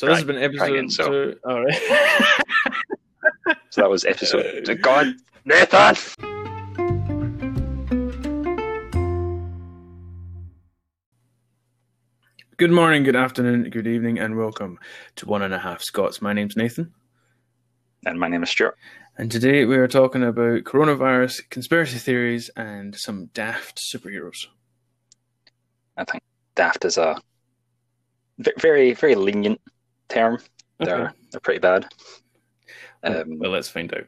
[0.00, 1.36] So this has been episode Dragon, so- two.
[1.44, 1.78] All right.
[3.68, 4.78] So that was episode.
[4.82, 5.94] God, Nathan.
[12.56, 14.78] good morning, good afternoon, good evening, and welcome
[15.16, 16.22] to One and a Half Scots.
[16.22, 16.92] My name's Nathan,
[18.06, 18.76] And my name is Stuart.
[19.18, 24.46] and today we are talking about coronavirus, conspiracy theories, and some daft superheroes.
[25.98, 26.22] I think
[26.54, 27.20] daft is a
[28.38, 29.60] very, very lenient
[30.10, 30.38] term.
[30.78, 31.86] They're they're pretty bad.
[33.02, 34.06] Um, well, let's find out.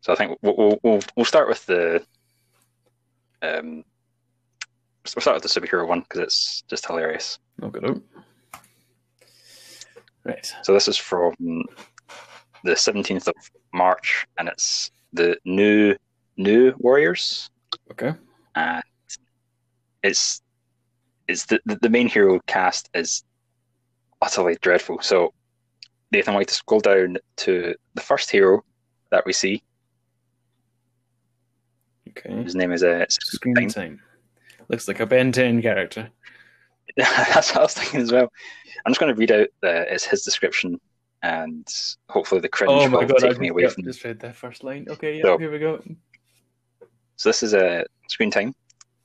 [0.00, 2.04] so I think we'll, we'll we'll start with the
[3.42, 3.84] um
[5.14, 7.38] we'll start with the superhero one because it's just hilarious.
[7.62, 8.02] It out.
[10.24, 10.52] Right.
[10.62, 11.34] So this is from
[12.64, 13.34] the seventeenth of
[13.74, 15.96] March, and it's the new
[16.36, 17.50] new Warriors.
[17.90, 18.12] Okay.
[18.54, 18.82] and
[20.02, 20.42] it's
[21.28, 23.24] it's the the main hero cast is
[24.22, 25.00] utterly dreadful.
[25.02, 25.34] So
[26.10, 28.64] Nathan, I'd like to scroll down to the first hero
[29.10, 29.62] that we see.
[32.08, 32.42] Okay.
[32.42, 34.00] His name is uh, Screen time.
[34.68, 36.08] Looks like a Ben 10 character.
[36.96, 38.28] That's what I was thinking as well.
[38.84, 40.78] I'm just going to read out uh, is his description,
[41.22, 41.66] and
[42.08, 43.84] hopefully the cringe Oh will god, take just, me away from.
[43.84, 44.86] just read that first line.
[44.90, 45.82] Okay, yeah, So- here we go.
[47.16, 48.52] So this is a screen time.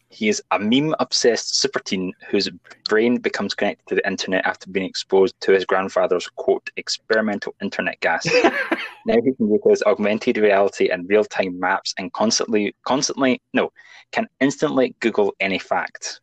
[0.10, 2.50] He is a meme obsessed super teen whose
[2.88, 8.00] brain becomes connected to the internet after being exposed to his grandfather's quote experimental internet
[8.00, 8.26] gas.
[9.06, 13.72] now he can utilize augmented reality and real time maps and constantly constantly no,
[14.12, 16.22] can instantly Google any fact.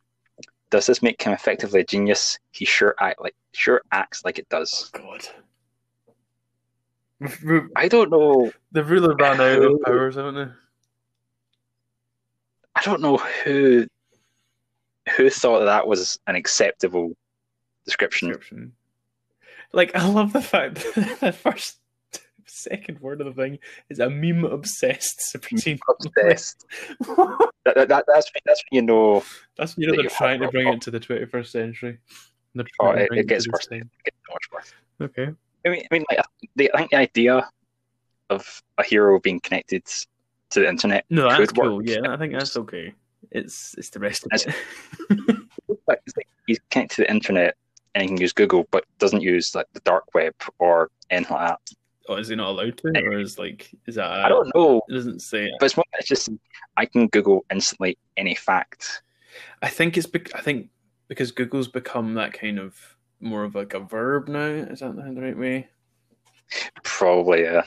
[0.71, 2.39] Does this make him effectively a genius?
[2.51, 4.91] He sure act like sure acts like it does.
[4.95, 5.27] Oh, God.
[7.19, 10.47] We've- we've- I don't know They've really run out of powers, haven't they?
[12.75, 13.87] I don't know who
[15.15, 17.15] who thought that was an acceptable
[17.85, 18.29] description.
[18.29, 18.73] Description.
[19.71, 21.77] Like, I love the fact that the first,
[22.47, 23.59] second word of the thing
[23.89, 25.77] is a meme obsessed super teen.
[25.89, 26.65] Obsessed.
[26.99, 29.23] that, that, that- that's that's when you know
[29.57, 31.97] That's you know they're trying to oh, bring got- it to the 21st century.
[32.55, 33.67] They're Oh, trying it- it gets worse.
[33.71, 34.73] it gets so much worse.
[35.01, 35.27] Okay.
[35.65, 36.19] I mean, I mean, like
[36.55, 37.49] the, I think the idea
[38.29, 39.83] of a hero being connected
[40.55, 41.67] to the internet No, that's could work.
[41.67, 41.85] cool.
[41.87, 42.93] Yeah, I think that's okay.
[43.31, 44.55] It's it's the rest of That's-
[45.09, 45.37] it.
[46.07, 47.55] It's like he's connected to the internet
[47.93, 51.49] and he can use Google, but doesn't use like the dark web or anything like
[51.49, 51.59] that.
[52.09, 54.09] oh, is he not allowed to, or is like is that?
[54.09, 55.49] I don't know, It doesn't say.
[55.59, 55.85] but it's more.
[55.99, 56.29] It's just
[56.77, 59.03] I can Google instantly any fact.
[59.61, 60.07] I think it's.
[60.07, 60.69] Bec- I think
[61.07, 62.75] because Google's become that kind of
[63.19, 64.39] more of like a verb now.
[64.45, 65.67] Is that the right way?
[66.83, 67.63] Probably, yeah.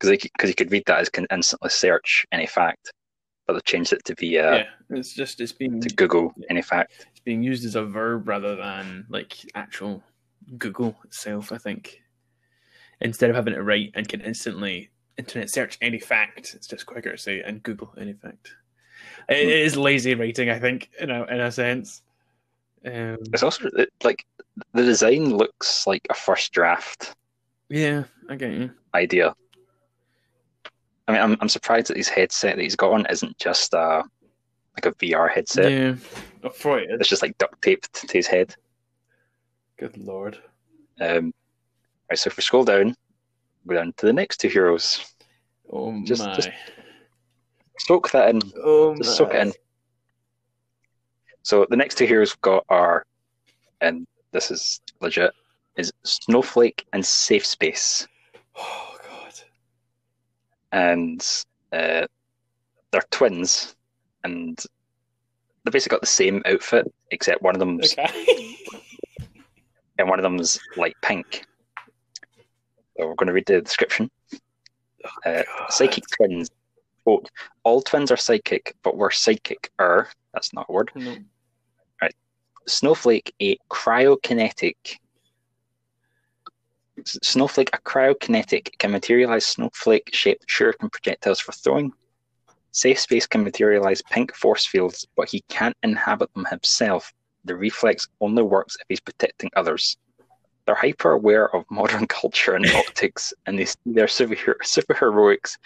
[0.00, 2.90] Because because you could read that as can instantly search any fact,
[3.46, 6.62] but they've changed it to be uh, yeah, it's just it's being to Google any
[6.62, 7.06] fact.
[7.10, 10.02] it's being used as a verb rather than like actual
[10.56, 11.52] Google itself.
[11.52, 12.00] I think
[13.00, 17.12] instead of having to write and can instantly internet search any fact, it's just quicker
[17.12, 18.54] to say and Google any fact.
[19.28, 19.48] It Hmm.
[19.66, 22.02] is lazy writing, I think, in a in a sense.
[22.86, 24.24] Um, It's also it, like
[24.72, 27.14] the design looks like a first draft
[27.68, 28.70] yeah, I get you.
[28.94, 29.34] idea.
[31.20, 34.02] I mean, I'm I'm surprised that his headset that he's got on isn't just uh
[34.76, 35.70] like a VR headset.
[35.70, 35.94] Yeah,
[36.44, 36.86] oh, Freud.
[36.90, 38.54] It's just like duct taped to his head.
[39.78, 40.38] Good lord.
[41.00, 41.32] Um,
[42.10, 42.94] right, so if we scroll down,
[43.64, 45.14] we're down to the next two heroes.
[45.72, 46.34] Oh Just- my.
[46.34, 46.50] just-
[47.78, 48.42] Soak that in.
[48.62, 49.52] oh Just soak it in.
[51.42, 53.06] So the next two heroes we've got are,
[53.80, 55.32] and this is legit,
[55.76, 58.06] is Snowflake and Safe Space,
[58.56, 58.89] Oh god.
[60.72, 61.26] And
[61.72, 62.06] uh,
[62.90, 63.74] they're twins,
[64.24, 64.58] and
[65.64, 68.56] they basically got the same outfit except one of them's Okay.
[69.98, 71.44] and one of them's light pink.
[72.96, 74.10] So we're going to read the description.
[75.24, 76.50] Uh, psychic twins.
[77.04, 77.30] Quote,
[77.64, 80.90] all twins are psychic, but we're psychic er, that's not a word.
[80.94, 81.16] No.
[82.66, 84.98] Snowflake, a cryokinetic.
[87.06, 91.92] Snowflake, a cryokinetic, can materialize snowflake shaped shuriken projectiles for throwing.
[92.72, 97.12] Safe Space can materialize pink force fields, but he can't inhabit them himself.
[97.44, 99.96] The reflex only works if he's protecting others.
[100.66, 105.56] They're hyper aware of modern culture and optics, and they see their superhero- superheroics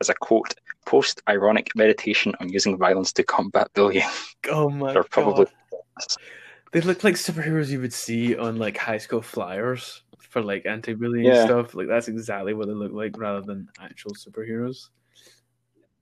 [0.00, 0.54] as a quote,
[0.86, 4.08] post ironic meditation on using violence to combat bullying.
[4.50, 6.06] Oh my They're probably god.
[6.74, 11.26] They look like superheroes you would see on like high school flyers for like anti-bullying
[11.26, 11.44] Yeah.
[11.44, 11.76] stuff.
[11.76, 14.88] Like that's exactly what they look like rather than actual superheroes.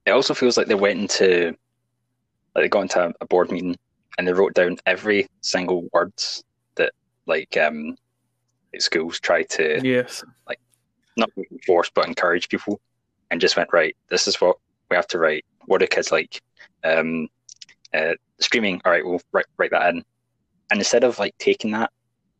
[0.07, 1.55] it also feels like they went into
[2.55, 3.77] like they got into a board meeting
[4.17, 6.43] and they wrote down every single words
[6.77, 6.93] that
[7.27, 7.95] like um,
[8.79, 10.25] schools try to Yes.
[10.49, 10.59] Like
[11.19, 11.29] not
[11.67, 12.81] force but encourage people,
[13.31, 13.95] and just went right.
[14.09, 14.57] This is what
[14.89, 15.45] we have to write.
[15.67, 16.41] What do kids like?
[16.83, 17.29] Um,
[17.93, 18.81] uh, screaming.
[18.87, 20.03] All right, we'll write write that in.
[20.73, 21.91] And instead of like taking that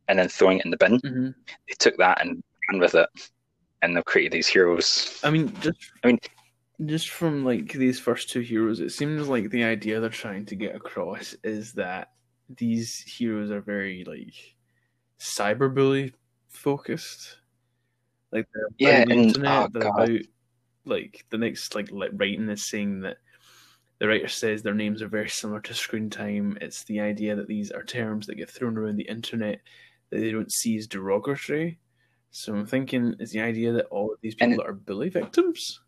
[0.09, 1.29] and then throwing it in the bin, hmm
[1.69, 3.09] they took that and ran with it,
[3.83, 5.21] and they've created these heroes.
[5.23, 6.19] I mean, just I mean-
[6.87, 10.57] just from like these first two heroes, it seems like the idea they're trying to
[10.57, 12.09] get across is that
[12.57, 14.35] these heroes are very like
[15.21, 16.13] cyberbully
[16.49, 17.37] focused.
[18.33, 19.53] Like they're Yeah, and- internet.
[19.65, 20.03] oh, they're God.
[20.09, 20.21] about
[20.87, 23.19] like the next like li- writing is saying that
[24.03, 26.59] the writer says their names are very similar to screen time.
[26.61, 29.61] It's the idea that these are terms that get thrown around the internet
[30.11, 31.79] that they don't see as derogatory.
[32.33, 35.81] So I'm thinking is the idea that all of these people are bully victims.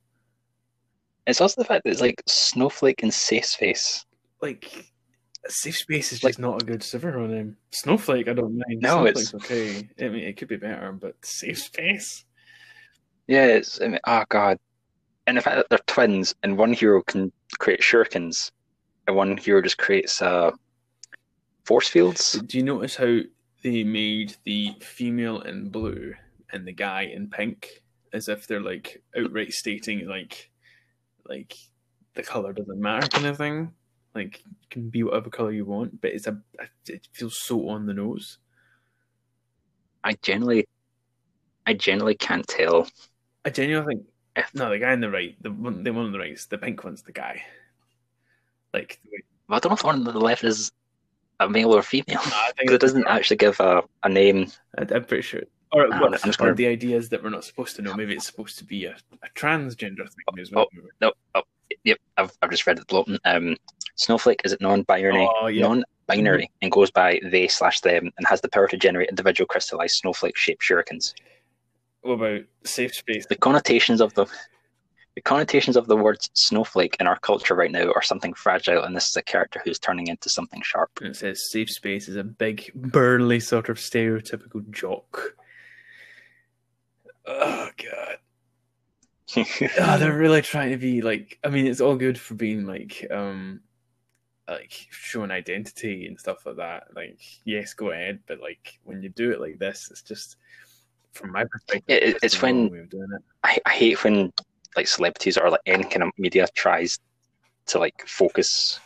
[1.27, 4.07] It's also the fact that it's like Snowflake and Safe Space.
[4.41, 4.93] Like
[5.49, 7.57] safe space is Like- just not a good superhero name.
[7.73, 8.81] Snowflake, I don't mind.
[8.81, 9.89] No, Snowflake's it's- okay.
[10.01, 12.25] I mean, it could be better, but safe space.
[13.27, 14.61] Yeah, it's I mean, oh god,
[15.27, 18.51] and the fact that they're twins, and one hero can create shurikens,
[19.07, 20.51] and one hero just creates uh,
[21.65, 22.33] force fields.
[22.33, 23.21] Do you notice how
[23.63, 26.15] they made the female in blue
[26.53, 30.51] and the guy in pink as if they're like outright stating like
[31.27, 31.55] like
[32.15, 33.73] the color doesn't matter kind of thing?
[34.15, 36.39] Like you can be whatever color you want, but it's a
[36.87, 38.39] it feels so on the nose.
[40.05, 40.67] I generally,
[41.67, 42.87] I generally can't tell.
[43.45, 44.07] I genuinely think
[44.55, 46.59] no, the guy on the right, the one the one on the right, is the
[46.59, 47.43] pink one's the guy.
[48.73, 49.01] Like
[49.51, 50.73] I don't know if the one on the left is
[51.41, 52.21] a male or female.
[52.21, 54.51] I think it doesn't actually give a, a name.
[54.79, 55.43] I, I'm pretty sure.
[55.73, 57.95] Or Nah, what, I'm just gonna- the idea is that we're not supposed to know.
[57.95, 60.67] Maybe it's supposed to be a, a transgender thing as well.
[61.01, 61.43] No, oh,
[61.85, 63.05] yep, I've, I've just read the below.
[63.25, 63.57] Um,
[63.97, 65.63] Snowflake is it non-binary, Oh, yeah.
[65.63, 69.97] non-binary, and goes by they slash them, and has the power to generate individual crystallized
[69.97, 71.15] snowflake-shaped shurikens.
[72.05, 73.25] What about safe space?
[73.27, 74.27] The connotations of the
[75.15, 78.95] the connotations of the words snowflake in our culture right now are something fragile, and
[78.95, 80.91] this is a character who's turning into something sharp.
[81.01, 85.35] And it says safe space is a big, burly sort of stereotypical jock.
[87.25, 88.19] Oh god.
[89.79, 93.07] Oh, they're really trying to be like I mean it's all good for being like
[93.11, 93.61] um
[94.47, 96.89] like showing identity and stuff like that.
[96.95, 100.37] Like, yes, go ahead, but like when you do it like this, it's just
[101.15, 103.23] from my perspective, it- it's when- way of doing it.
[103.43, 104.33] I, I hate when
[104.77, 106.99] like celebrities or like any kind of media tries
[107.67, 108.81] to like focus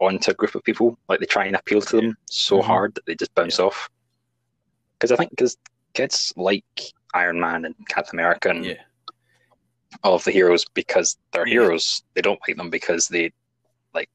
[0.00, 2.64] onto a group of people, like they try and appeal to them so Mhm.
[2.64, 3.88] hard that they just bounce off.
[4.94, 5.56] Because I think because
[5.94, 6.64] kids like
[7.14, 8.82] Iron Man and Captain America and Yeah.
[10.02, 11.60] all of the heroes because they're Yeah.
[11.62, 12.02] heroes.
[12.14, 13.32] They don't like them because they
[13.94, 14.10] like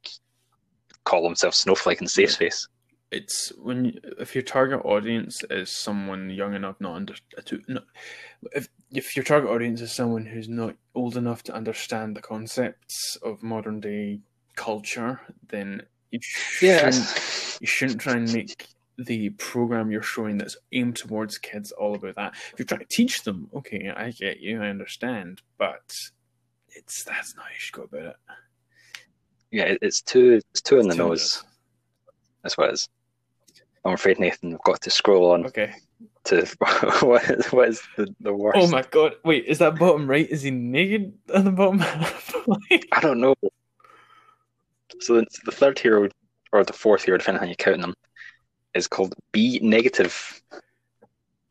[1.05, 2.35] call themselves Snowflake and Safe Yeah.
[2.35, 2.67] Space.
[3.13, 7.13] It's when if your target audience is someone young enough not under
[7.45, 7.83] to not,
[8.53, 13.17] if if your target audience is someone who's not old enough to understand the concepts
[13.23, 14.19] of modern day
[14.55, 15.81] culture, then
[16.11, 18.67] you shouldn't you shouldn't try and make
[18.97, 22.33] the program you're showing that's aimed towards kids all about that.
[22.51, 25.91] If you're trying to teach them, okay, I get you, I understand, but
[26.69, 28.15] it's that's not how you should go about it.
[29.51, 31.43] yeah, it's too it's too in the Too nose.
[32.43, 32.89] That's what it is.
[33.85, 35.73] I'm afraid Nathan, we've got to scroll on Okay.
[36.25, 36.45] to
[37.01, 38.57] what is, what is the, the worst.
[38.59, 39.15] Oh my god!
[39.25, 40.29] Wait, is that bottom right?
[40.29, 41.81] Is he naked on the bottom?
[42.91, 43.35] I don't know.
[44.99, 46.07] So the, the third hero,
[46.51, 47.93] or the fourth hero, depending on how you count them,
[48.73, 49.59] is called B.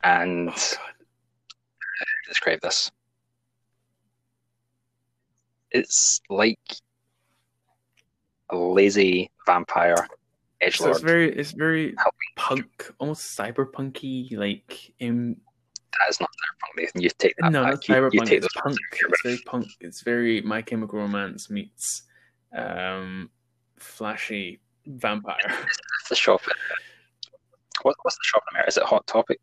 [0.05, 0.79] And oh god!
[2.01, 2.91] Uh, describe this.
[5.71, 6.59] It's like
[8.51, 10.09] a lazy vampire
[10.63, 11.95] edge So it's very, it's very
[12.37, 14.37] punk, almost cyberpunky.
[14.37, 15.37] Like, um,
[15.99, 17.03] That is not cyberpunk, Nathan.
[17.03, 17.89] You take that no, back.
[17.89, 18.27] You, you cyberpunk.
[18.27, 18.79] take It's punk.
[18.93, 19.67] It's very punk.
[19.81, 22.03] It's very My Chemical Romance meets
[22.57, 23.31] um,
[23.79, 25.37] flashy vampire.
[26.09, 26.41] The shop.
[27.83, 28.69] What, what's the shop in America?
[28.69, 29.41] Is it Hot Topic?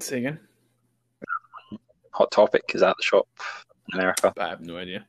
[0.00, 0.38] Say again.
[2.12, 3.28] Hot Topic is that the shop
[3.92, 4.32] in America?
[4.38, 5.06] I have no idea.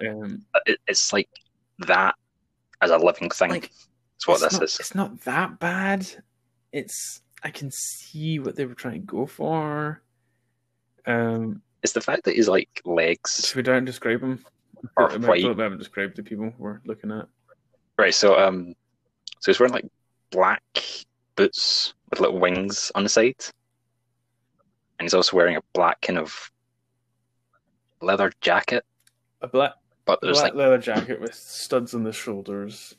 [0.00, 1.28] Um, It, it's like
[1.80, 2.14] that
[2.82, 3.50] as a living thing.
[3.50, 3.70] Like,
[4.16, 4.80] That's what it's this not, is.
[4.80, 6.06] It's not that bad.
[6.72, 10.02] It's I can see what they were trying to go for.
[11.06, 13.46] Um, It's the fact that he's like legs.
[13.46, 14.44] should we try and describe him?
[14.96, 15.44] Or I feel white.
[15.44, 17.26] like we haven't described the people we're looking at.
[17.98, 18.74] Right, so um
[19.40, 19.86] so he's wearing like
[20.30, 20.62] black
[21.36, 23.36] boots with little wings on the side.
[24.98, 26.50] And he's also wearing a black kind of
[28.00, 28.84] leather jacket,
[29.42, 32.94] A black, but there's black like leather jacket with studs on the shoulders,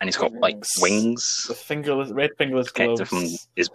[0.00, 1.46] and he's got like wings.
[1.48, 3.08] With fingerless, red fingerless gloves.
[3.08, 3.22] from
[3.56, 3.70] his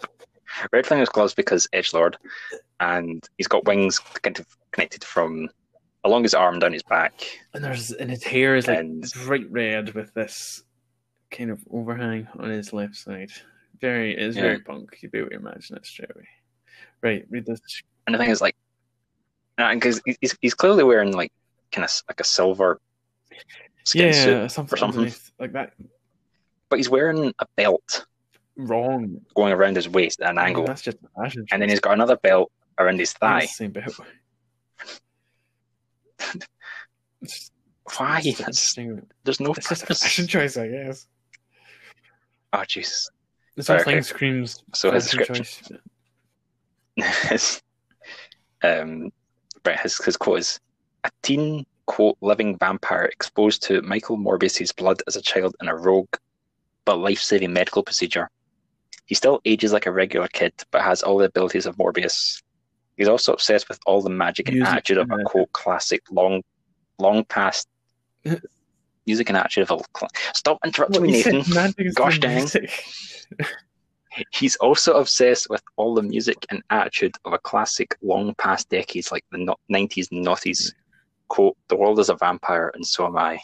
[0.71, 2.17] red fingers gloves because edge lord,
[2.79, 5.49] and he's got wings connected connected from
[6.03, 7.13] along his arm down his back.
[7.53, 10.63] And there's and his hair is like And- bright red with this
[11.29, 13.31] kind of overhang on his left side.
[13.79, 14.41] Very it's Yeah.
[14.43, 14.97] very punk.
[15.01, 16.27] You'd be able to imagine it straight away.
[17.01, 17.59] Right, read this.
[18.05, 18.55] And the thing is, like,
[19.57, 21.31] because he's he's clearly wearing like
[21.71, 22.79] kind of like a silver
[23.85, 25.13] skin Yeah, suit, something, something.
[25.39, 25.73] like that.
[26.71, 28.05] But he's wearing a belt
[28.55, 29.21] Wrong.
[29.35, 31.45] going around his waist at an angle, that's just fashion.
[31.51, 33.45] and then he's got another belt around his thigh.
[33.45, 33.73] same.
[33.75, 33.99] It's-
[37.97, 38.21] Why?
[38.39, 38.73] That's,
[39.23, 41.07] there's no It's just a fashion choice, I guess.
[42.53, 43.09] Oh Jesus!
[43.55, 44.01] This whole thing okay.
[44.01, 45.79] screams So his description-
[46.95, 47.61] his,
[48.63, 49.09] um,
[49.65, 50.59] right, his, his quote is
[51.03, 55.75] a teen quote living vampire exposed to Michael Morbius's blood as a child in a
[55.75, 56.13] rogue
[56.85, 58.29] but life-saving medical procedure.
[59.05, 62.41] He still ages like a regular kid, but has all the abilities of Morbius.
[62.97, 66.43] He's also obsessed with all the magic and Music, attitude of a quote classic, long,
[67.00, 67.67] long past
[69.05, 70.07] music and attitude of a.
[70.33, 71.93] Stop interrupting me, Nathan.
[71.93, 72.47] Gosh dang.
[74.31, 79.11] He's also obsessed with all the music and attitude of a classic long past decades
[79.11, 80.73] like the no- 90s and noughties.
[81.29, 83.39] Quote, the world is a vampire and so am I.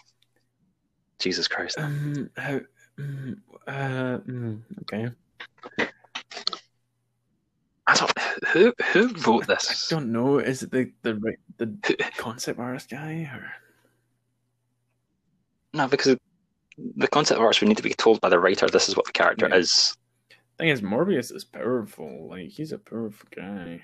[1.19, 1.79] Jesus Christ.
[1.79, 2.59] Um, how,
[2.99, 5.09] uh, mm, okay.
[7.89, 8.11] I don't,
[8.49, 9.91] who, who wrote this?
[9.91, 10.39] I don't know.
[10.39, 13.49] Is it the the the concept artist guy or?
[15.73, 16.17] No, because
[16.95, 19.05] the concept of arts would need to be told by the writer this is what
[19.05, 19.57] the character Yeah.
[19.57, 19.95] is.
[20.57, 22.27] thing is, Morbius is powerful.
[22.29, 23.83] Like he's a powerful guy.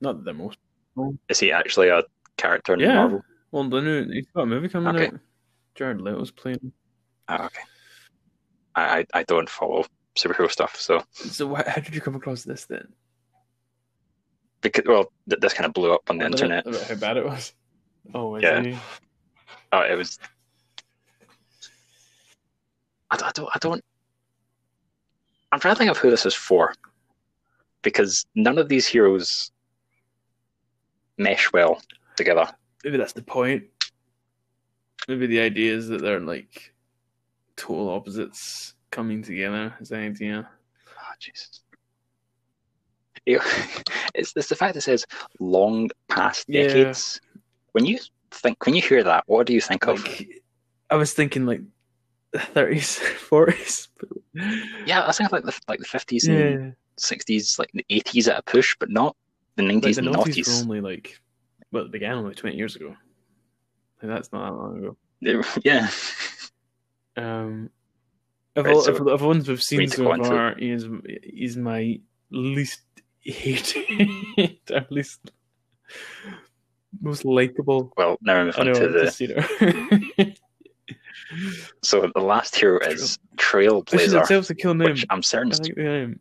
[0.00, 0.58] Not the most.
[0.94, 1.18] Powerful.
[1.28, 2.02] Is he actually a
[2.36, 2.94] character in Yeah.
[2.94, 3.22] Marvel?
[3.50, 5.06] Well, the new he's got a movie coming Okay.
[5.06, 5.20] out.
[5.74, 6.72] Jared Leto's playing.
[7.28, 7.62] Oh, okay.
[8.74, 9.84] I, I, I don't follow
[10.16, 12.88] superhero stuff, so So wh- how did you come across this then?
[14.62, 16.66] because well, th- this kind of blew up on the About- internet.
[16.66, 17.52] About how bad it was.
[18.14, 18.78] Oh, Yeah.
[19.72, 20.18] Oh, it was.
[23.10, 23.48] I don't, I don't.
[23.54, 23.84] I don't.
[25.52, 26.72] I'm trying to think of who this is for,
[27.82, 29.50] because none of these heroes
[31.18, 31.82] mesh well
[32.16, 32.48] together.
[32.84, 33.64] Maybe that's the point.
[35.08, 36.69] Maybe the idea is that they're like
[37.60, 39.74] total opposites coming together.
[39.80, 40.48] Is the idea?
[40.88, 41.60] Oh, Jesus.
[44.14, 45.06] It's, it's the fact that it says
[45.38, 46.62] long past Yeah.
[46.64, 47.20] decades.
[47.72, 47.98] When you
[48.32, 50.04] think, when you hear that, what do you think of?
[50.90, 51.60] I was thinking like
[52.34, 52.98] thirties,
[53.28, 53.88] forties.
[54.86, 56.70] Yeah, I was thinking like the like the fifties and Yeah.
[56.98, 59.14] sixties, like the eighties at a push, but not
[59.56, 60.48] the Like nineties the and noughties.
[60.62, 61.20] only like
[61.70, 62.88] well, it began only twenty years ago.
[64.02, 64.96] Like, that's not that long ago.
[65.62, 65.88] Yeah.
[67.16, 67.70] Um,
[68.56, 70.28] of Right, all so of, of ones we've seen so go into it.
[70.28, 70.86] far, he is
[71.24, 72.00] he's my
[72.30, 72.82] least
[73.20, 75.30] hated, at least
[77.00, 77.92] most likable.
[77.96, 80.34] Well, now we move I on know, to the just, you.
[81.82, 83.18] So the last hero is
[83.92, 84.90] Which is itself a kill name.
[84.90, 85.60] which I'm certain I is.
[85.60, 86.20] like the name.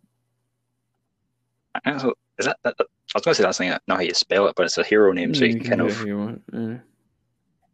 [1.85, 2.03] Is
[2.45, 4.53] that, that, that- I was going to say that's not not how you spell it,
[4.55, 6.43] but it's a hero name, so Mm, you can kind of you want.
[6.53, 6.77] yeah.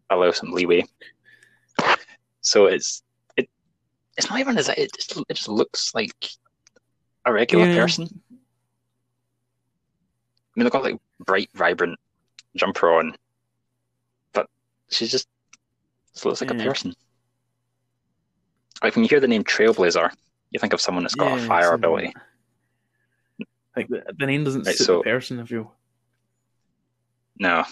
[0.10, 0.86] allow some leeway.
[2.40, 3.05] So it's it
[4.18, 6.30] it's not even as it just, it just looks like
[7.26, 7.76] a regular Yeah.
[7.82, 8.04] person.
[8.32, 8.36] I
[10.56, 12.00] mean, they've got like bright, vibrant
[12.56, 13.16] jumper on,
[14.34, 14.48] but
[14.90, 15.28] she's just
[16.14, 16.94] just looks like a person.
[18.82, 20.12] Like when you hear the name Trailblazer,
[20.52, 22.14] you think of someone that's got a fire ability.
[23.76, 25.40] like the, the name doesn't Right, suit so- the person.
[25.40, 25.74] I feel.
[27.38, 27.66] No.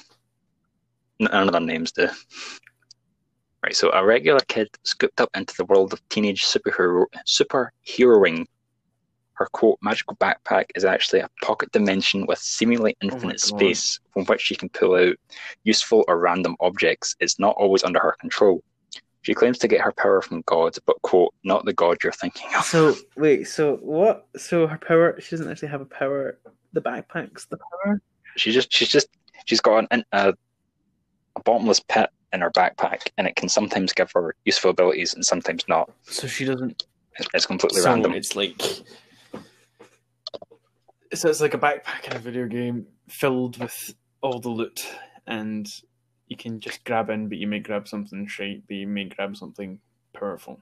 [1.19, 2.09] None of their names do.
[3.63, 8.45] Right, so a regular kid scooped up into the world of teenage superhero superheroing.
[9.35, 13.39] Her quote magical backpack is actually a pocket dimension with seemingly Oh infinite God.
[13.39, 15.15] space from which she can pull out
[15.63, 17.15] useful or random objects.
[17.21, 18.61] It's not always under her control.
[19.21, 22.53] She claims to get her power from God, but quote, not the God you're thinking
[22.57, 22.65] of.
[22.65, 24.27] So wait, so what?
[24.35, 25.19] So her power?
[25.21, 26.37] She doesn't actually have a power.
[26.73, 28.01] The backpack's the power.
[28.35, 29.07] She just she's just
[29.45, 30.33] she's got an, a,
[31.37, 35.23] a bottomless pit in her backpack, and it can sometimes give her useful abilities and
[35.23, 35.91] sometimes not.
[36.03, 36.83] So she doesn't.
[37.17, 38.13] It's, it's completely so random.
[38.13, 38.61] it's like.
[41.13, 44.85] So it's like a backpack in a video game filled with all the loot,
[45.27, 45.67] and
[46.27, 49.37] you can just grab in, but you may grab something shite, but you may grab
[49.37, 49.79] something
[50.13, 50.59] powerful.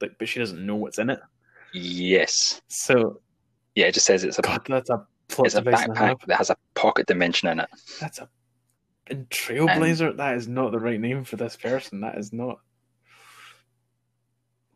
[0.00, 1.20] Like, but she doesn't know what's in it.
[1.72, 3.20] Yes, So,
[3.74, 3.86] yeah.
[3.86, 6.56] It just says it's a God, that's a plot it's a backpack that has a
[6.74, 7.68] pocket dimension in it.
[8.00, 8.28] That's a
[9.08, 10.16] and Trailblazer.
[10.16, 12.00] that is not the right name for this person.
[12.00, 12.58] That is not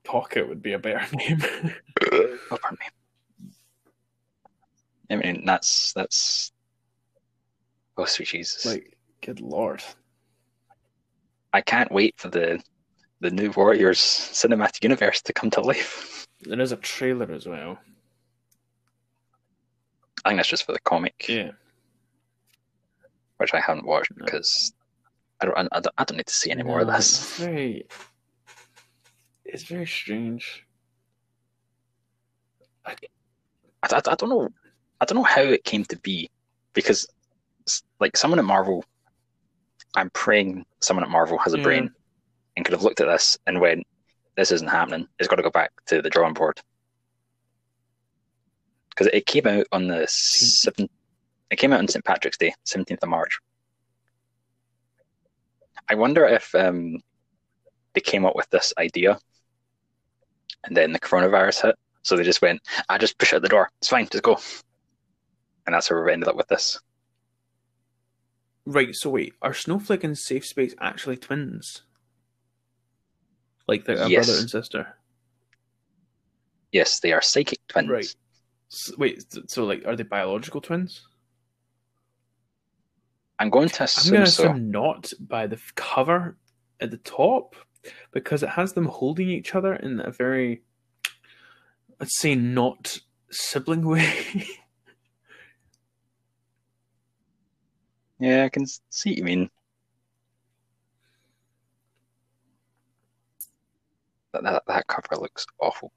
[0.04, 1.38] Pocket would be a better name.
[1.40, 3.50] pardon me.
[5.10, 6.52] I mean, that's that's.
[7.96, 8.64] Oh, sweet Jesus!
[8.64, 9.82] like, good lord.
[11.52, 12.62] I can't wait for the
[13.20, 16.26] the new Warriors cinematic universe to come to life.
[16.40, 17.78] There is a trailer as well.
[20.24, 21.50] I think that's just for the comic, Yeah.
[23.38, 24.24] Which I haven't watched No.
[24.24, 24.72] because
[25.40, 27.46] I don't, I don't I don't need to see any more of No, It's this.
[27.46, 27.86] very.
[29.44, 30.66] It's very strange.
[32.84, 32.94] I,
[33.82, 34.48] I, I don't know
[35.00, 36.28] I don't know how it came to be
[36.74, 37.06] because
[38.00, 38.84] like someone at Marvel,
[39.94, 41.64] I'm praying someone at Marvel has a Yeah.
[41.64, 41.90] brain
[42.56, 43.86] and could have looked at this and went,
[44.36, 45.06] "This isn't happening.
[45.18, 46.60] It's got to go back to the drawing board."
[48.90, 50.04] Because it came out on the hmm.
[50.06, 50.90] seventh.
[51.50, 53.38] It came out on St Patrick's Day, seventeenth of March.
[55.88, 56.98] I wonder if um,
[57.94, 59.18] they came up with this idea,
[60.64, 63.70] and then the coronavirus hit, so they just went, "I just push out the door.
[63.80, 64.06] It's fine.
[64.10, 64.38] Just go."
[65.66, 66.80] And that's where we ended up with this.
[68.66, 71.82] Right, so wait, are Snowflake and Safe Space actually twins?
[73.66, 74.26] Like they're a Yes.
[74.26, 74.96] brother and sister?
[76.72, 77.88] Yes, they are psychic twins.
[77.88, 78.14] Right.
[78.70, 81.06] S wait, so, so like, are they biological twins?
[83.38, 84.44] I'm going to I'm assume going to so.
[84.44, 86.36] assume not by the cover
[86.80, 87.54] at the top
[88.12, 90.62] because it has them holding each other in a very,
[92.00, 92.98] let's say, not
[93.30, 94.46] sibling way.
[98.20, 99.50] Yeah, I can see what you mean.
[104.32, 105.92] That, that, that cover looks awful.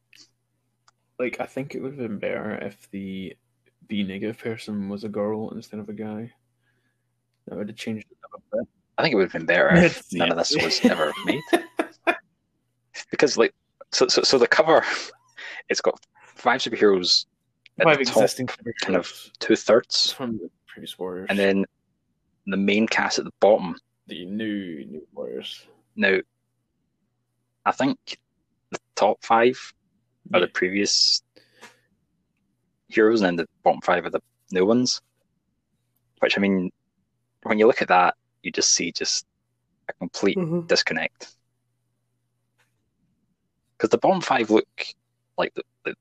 [1.20, 3.36] like, I think it would have been better if the
[3.88, 6.32] B negative person was a girl instead of a guy.
[7.52, 8.68] That would have changed it up a bit.
[8.98, 11.42] I think it would have been better if none of this was ever made.
[13.10, 13.54] Because, like,
[13.92, 14.86] so, so, so the cover,
[15.68, 16.00] it's got
[16.36, 17.26] five superheroes
[17.84, 21.66] Five existing kind of two thirds, from the previous Warriors, and then
[22.46, 23.76] the main cast at the bottom.
[24.08, 25.66] the new new Warriors.
[25.96, 26.20] Now,
[27.66, 27.98] I think
[28.72, 29.74] the top five
[30.34, 31.22] are the previous
[32.88, 34.22] heroes, and then the bottom five are the
[34.52, 35.02] new ones.
[36.20, 36.72] Which I mean,
[37.44, 39.26] when you look at that, you just see just
[39.90, 40.68] a complete Mhm.
[40.68, 41.36] disconnect.
[43.78, 44.68] Because the bottom five look
[45.38, 45.96] like the, the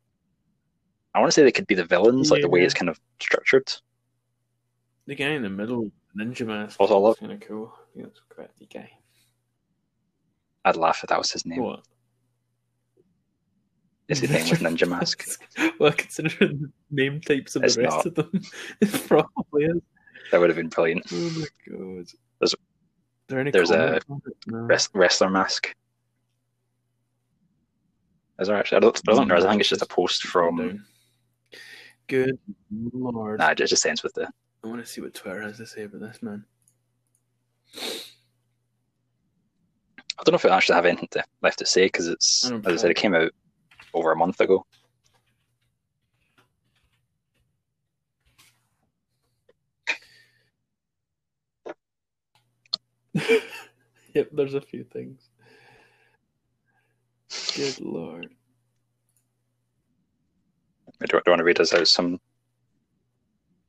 [1.14, 2.66] I want to say they could be the villains, like the way Yeah.
[2.66, 3.72] it's kind of structured.
[5.06, 7.74] The guy in the middle, ninja mask, Also, I love- kind of cool.
[7.94, 8.90] Yeah, that's quite the guy.
[10.64, 11.62] I'd laugh if that was his name.
[11.62, 11.84] What?
[14.08, 15.24] Is his name was Ninja Mask?
[15.80, 18.06] well, considering the name types of It's the rest not.
[18.06, 18.30] of them,
[18.80, 19.80] it probably is.
[20.30, 21.06] That would have been brilliant.
[21.12, 22.06] Oh my god.
[22.40, 22.54] There's-
[23.28, 24.36] there any there's a comments on it?
[24.48, 24.58] No.
[24.94, 25.72] Wrestler mask.
[28.40, 28.78] Is there actually?
[28.78, 29.36] I don't, I don't know.
[29.36, 30.84] I think it's just a post from.
[32.08, 32.38] Good
[32.92, 33.38] lord.
[33.38, 34.28] Nah, it just ends with the.
[34.64, 36.44] I want to see what Twitter has to say about this man.
[40.18, 42.66] I don't know if it actually have anything to, left to say because it's, as
[42.66, 43.30] I said, it came out
[43.94, 44.66] over a month ago.
[54.14, 55.28] yep, there's a few things.
[57.54, 58.28] Good lord.
[61.00, 62.20] Do, do you want to read us out some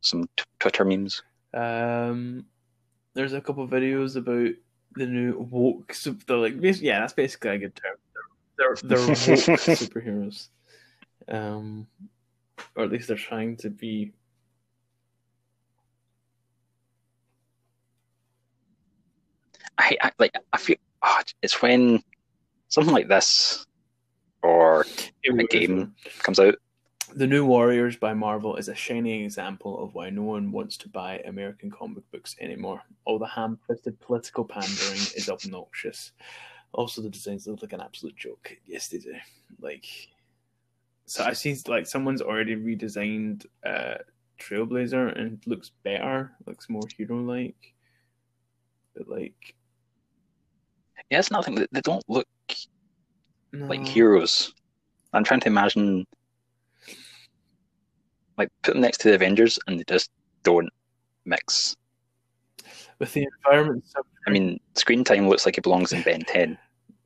[0.01, 1.21] some t- Twitter memes?
[1.53, 2.45] Um,
[3.13, 4.53] there's a couple videos about
[4.95, 5.95] the new woke.
[6.27, 7.95] They're like, yeah, that's basically a good term.
[8.57, 10.49] They're they're, they're woke superheroes,
[11.27, 11.87] um,
[12.75, 14.11] or at least they're trying to be.
[19.77, 20.33] I, I like.
[20.53, 22.03] I feel oh, it's when
[22.67, 23.65] something like this
[24.43, 24.85] or
[25.25, 26.55] a game comes out.
[27.13, 30.89] The New Warriors by Marvel is a shining example of why no one wants to
[30.89, 32.81] buy American comic books anymore.
[33.03, 36.13] All the ham fisted political pandering is obnoxious.
[36.71, 38.55] Also, the designs look like an absolute joke.
[38.65, 39.13] Yes, they do.
[39.59, 39.85] Like,
[41.05, 43.95] so I see like someone's already redesigned uh,
[44.39, 47.73] Trailblazer and looks better, looks more hero like.
[48.95, 49.55] But like,
[51.11, 51.55] Yeah, it's nothing.
[51.55, 52.27] They they don't look
[53.53, 54.53] like heroes.
[55.13, 56.07] I'm trying to imagine,
[58.37, 60.09] like, put them next to the Avengers, and they just
[60.43, 60.69] don't
[61.25, 61.75] mix.
[63.01, 63.83] with the environment.
[64.27, 66.57] I mean, screen time looks like it belongs in Ben 10.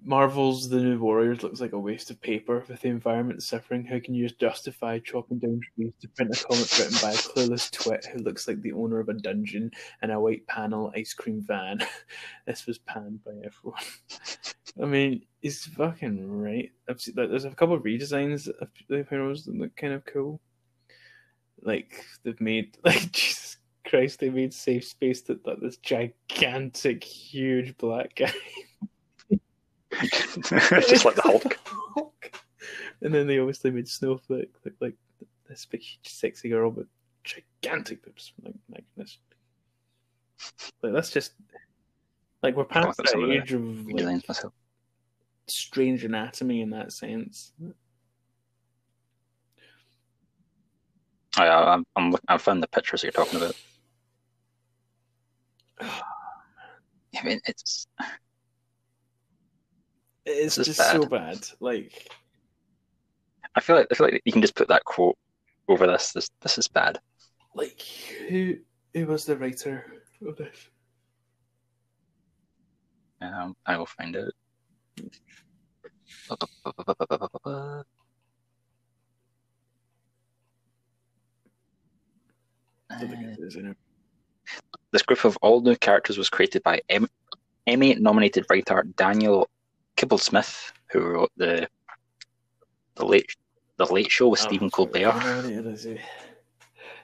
[0.08, 3.84] Marvel's The New Warriors looks like a waste of paper with the environment suffering.
[3.84, 7.72] How can you justify chopping down trees to print a comic written by a clueless
[7.72, 9.72] twit who looks like the owner of a dungeon
[10.04, 11.80] and a white panel ice cream van?
[12.46, 13.82] this was panned by everyone.
[14.82, 16.72] I mean, he's fucking right.
[16.88, 20.06] I've seen, like, there's a couple of redesigns of the heroes that look kind of
[20.06, 20.40] cool.
[21.64, 28.16] Like they've made like Jesus Christ, they made Safe Space that this gigantic, huge black
[28.16, 28.32] guy.
[30.88, 31.60] Just like the Hulk.
[31.66, 32.42] Hulk.
[33.02, 34.96] And then they obviously made Snowflake look like
[35.48, 36.86] this big, sexy girl, but
[37.24, 38.34] gigantic boobs.
[38.44, 39.20] Like, my goodness.
[40.82, 41.34] Like that's just
[42.44, 44.54] like we're past that some of the age of like, myself.
[45.48, 47.54] strange anatomy in that sense.
[51.38, 53.56] Oh, I, I'm, I'm, look- I found the pictures you're talking about.
[55.82, 56.02] Oh,
[57.18, 57.88] I mean, it's
[60.26, 61.10] It's just so bad.
[61.10, 61.48] bad.
[61.60, 62.10] Like
[63.56, 65.18] I feel like I feel like you can just put that quote
[65.68, 66.12] over this.
[66.12, 67.00] This this is bad.
[67.54, 67.82] like
[68.30, 68.56] who
[68.94, 69.86] who was the writer
[70.28, 70.70] of this?
[73.22, 74.32] Um, I will find out.
[82.90, 83.74] I don't think it is, you know.
[84.92, 87.10] This group of all new characters was created by em-
[87.68, 89.50] Emmy-nominated writer Daniel
[89.98, 91.68] Kibblesmith, who wrote the
[92.96, 93.36] the late
[93.78, 95.88] the Late Show with Oh, Stephen Colbert I don't know what it is.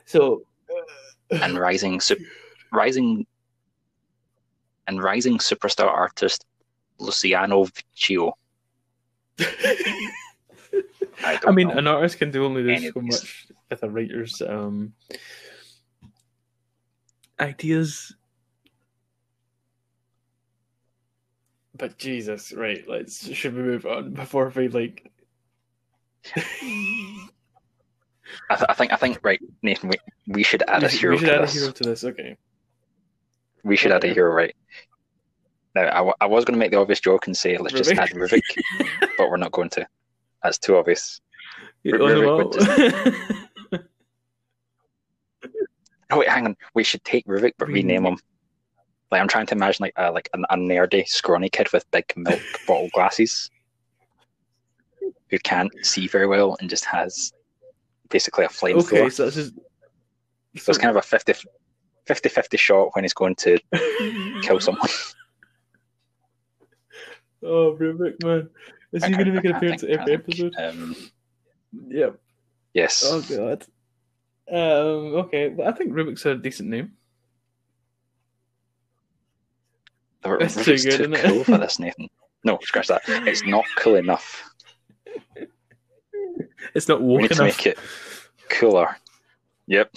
[0.05, 2.17] So uh, and rising sup-
[2.71, 3.25] rising
[4.87, 6.45] and rising superstar artist
[6.99, 8.33] Luciano Vecchio.
[11.23, 11.75] I, I mean, know.
[11.75, 14.93] an artist can do only any this of so much with a writer's um,
[17.39, 18.15] ideas.
[21.81, 22.87] But Jesus, right?
[22.87, 25.11] Let's should we move on before we like?
[26.35, 26.41] I,
[28.51, 29.89] th- I think I think right, Nathan.
[29.89, 29.95] We,
[30.27, 31.55] we should add we, a hero we should to add this.
[31.55, 32.03] a hero to this.
[32.03, 32.37] Okay.
[33.63, 34.55] We should add a hero, right?
[35.73, 37.91] Now, I, w- I was going to make the obvious joke and say let's just
[37.91, 38.43] add Rivik,
[39.17, 39.87] but we're not going to.
[40.43, 41.19] That's too obvious.
[41.87, 42.91] R- Rivik
[43.71, 43.81] what?
[46.11, 46.57] Oh wait, hang on.
[46.75, 48.19] We should take Rivik but rename him.
[49.11, 52.05] Like I'm trying to imagine like a like an, a nerdy, scrawny kid with big
[52.15, 53.49] milk bottle glasses,
[55.29, 57.33] who can't see very well and just has
[58.09, 58.85] basically a flamethrower.
[58.93, 59.53] okay, so that's just.
[60.57, 61.33] So it's kind of a 50
[62.05, 63.57] 50 shot when he's going to
[64.41, 64.89] kill someone.
[67.43, 68.49] Oh, Rubik, man.
[68.91, 70.55] Is I he going to make an appearance can't every think, episode?
[70.59, 70.95] Um,
[71.87, 72.19] Yep.
[72.73, 73.03] yes.
[73.05, 73.63] Oh, God.
[74.51, 76.91] Um, okay, well, I think Rubik's a decent name.
[80.23, 81.25] The That's too good, too isn't it?
[81.25, 82.09] cool for this, Nathan.
[82.43, 83.01] No, scratch that.
[83.07, 84.43] It's not cool enough.
[86.75, 87.77] It's not We woke need to make it
[88.49, 88.95] cooler.
[89.67, 89.95] Yep.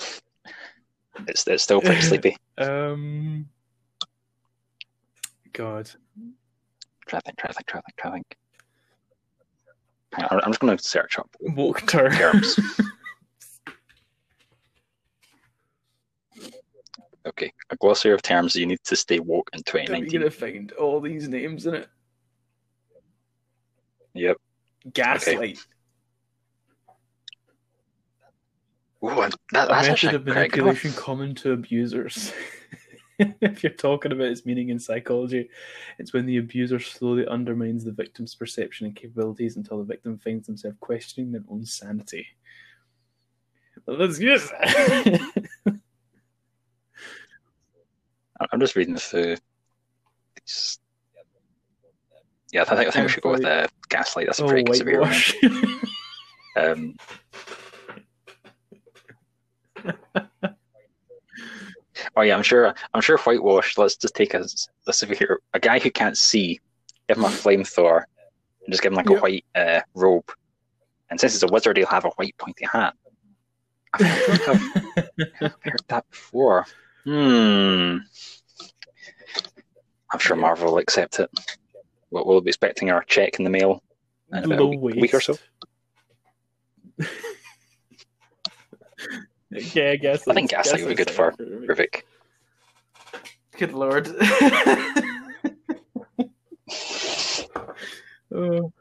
[1.29, 2.37] It's it's still pretty sleepy.
[2.59, 3.49] Um,
[5.53, 5.91] God.
[7.07, 8.37] Try to think, try to think, try to think, try to think.
[10.45, 12.13] I'm just going to search up Woke term.
[12.13, 12.59] terms.
[17.27, 20.11] okay, a glossary of terms you need to stay woke in 2019.
[20.11, 20.21] You're 2019.
[20.21, 21.89] going to find all these names in it.
[24.15, 24.37] Yep.
[24.93, 25.59] Gaslight.
[29.03, 32.33] Ooh, and that, a method of manipulation common to abusers.
[33.19, 35.51] if you're talking about its meaning in psychology,
[35.99, 40.47] it's when the abuser slowly undermines the victim's perception and capabilities until the victim finds
[40.47, 42.27] themselves questioning their own sanity.
[43.87, 44.41] Well, that's good.
[48.53, 49.37] I'm just reading through.
[50.37, 50.79] these-
[52.53, 54.27] Yeah, I think, I think we should go with uh, gaslight.
[54.27, 55.13] That's a oh, pretty good severe one.
[56.57, 56.95] Um,
[62.17, 62.75] oh yeah, I'm sure.
[62.93, 63.77] I'm sure whitewash.
[63.77, 64.47] Let's just take a,
[64.87, 66.61] a severe a guy who can't see.
[67.09, 68.05] Give him a flamethrower
[68.65, 70.31] and just give him like a white uh, robe.
[71.11, 72.95] And since he's a wizard, he'll have a white pointy hat.
[73.93, 76.67] I think I've heard that before.
[77.05, 77.99] Hmm.
[80.15, 80.43] I'm sure Yeah.
[80.43, 81.29] Marvel will accept it.
[82.11, 83.83] We'll, we'll be expecting our check in the mail
[84.33, 85.37] in about a week, week or so.
[89.51, 90.27] yeah, I guess.
[90.29, 92.03] I think that's- gaslight would be good for that's- Rivik.
[93.59, 94.07] Good lord.
[98.33, 98.73] oh,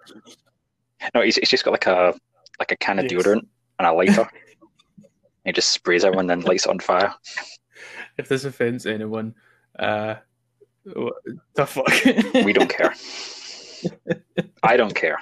[1.13, 2.13] No, he's, he's just got like a
[2.59, 3.13] like a can of Yes.
[3.23, 3.47] deodorant
[3.79, 4.29] and a lighter.
[5.45, 7.13] he just sprays everyone, and then lights it on fire.
[8.17, 9.33] if this offends anyone,
[9.79, 10.15] uh,
[10.85, 11.15] what
[11.55, 12.45] the fuck?
[12.45, 12.93] We don't care.
[14.63, 15.19] I don't care.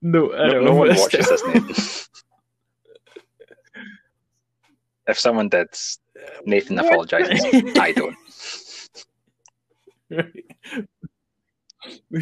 [0.00, 1.74] No, I No, don't no one watches this, Nathan.
[5.08, 5.68] if someone did,
[6.46, 7.44] Nathan apologizes.
[7.78, 8.16] I don't.
[10.10, 10.32] Right.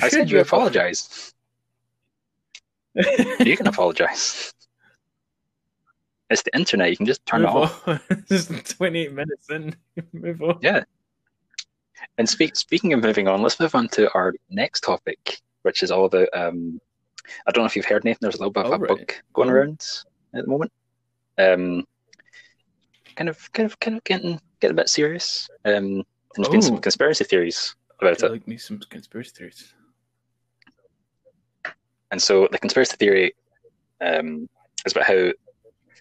[0.02, 1.32] I said you apologize.
[3.38, 4.52] You can apologize.
[6.30, 6.90] It's the internet.
[6.90, 7.86] You can just turn it off.
[7.86, 8.00] on.
[8.28, 9.76] Just 28 minutes in.
[10.12, 10.58] Move on.
[10.60, 10.82] Yeah.
[12.18, 15.90] And speak, speaking of moving on, let's move on to our next topic, which is
[15.92, 16.28] all about.
[16.34, 16.80] Um,
[17.46, 18.18] I don't know if you've heard, Nathan.
[18.22, 18.88] There's a little bit of Oh, a right.
[18.88, 19.52] bug going Oh.
[19.52, 19.86] around
[20.34, 20.72] at the moment.
[21.38, 21.84] Um,
[23.14, 25.48] kind of, kind of, kind of getting getting a bit serious.
[25.64, 26.04] Um, and
[26.36, 26.80] there's been some Oh.
[26.80, 28.32] conspiracy theories about I it.
[28.32, 29.72] like me some conspiracy theories.
[32.10, 33.34] And so the conspiracy theory
[34.00, 34.48] um,
[34.84, 35.30] is about how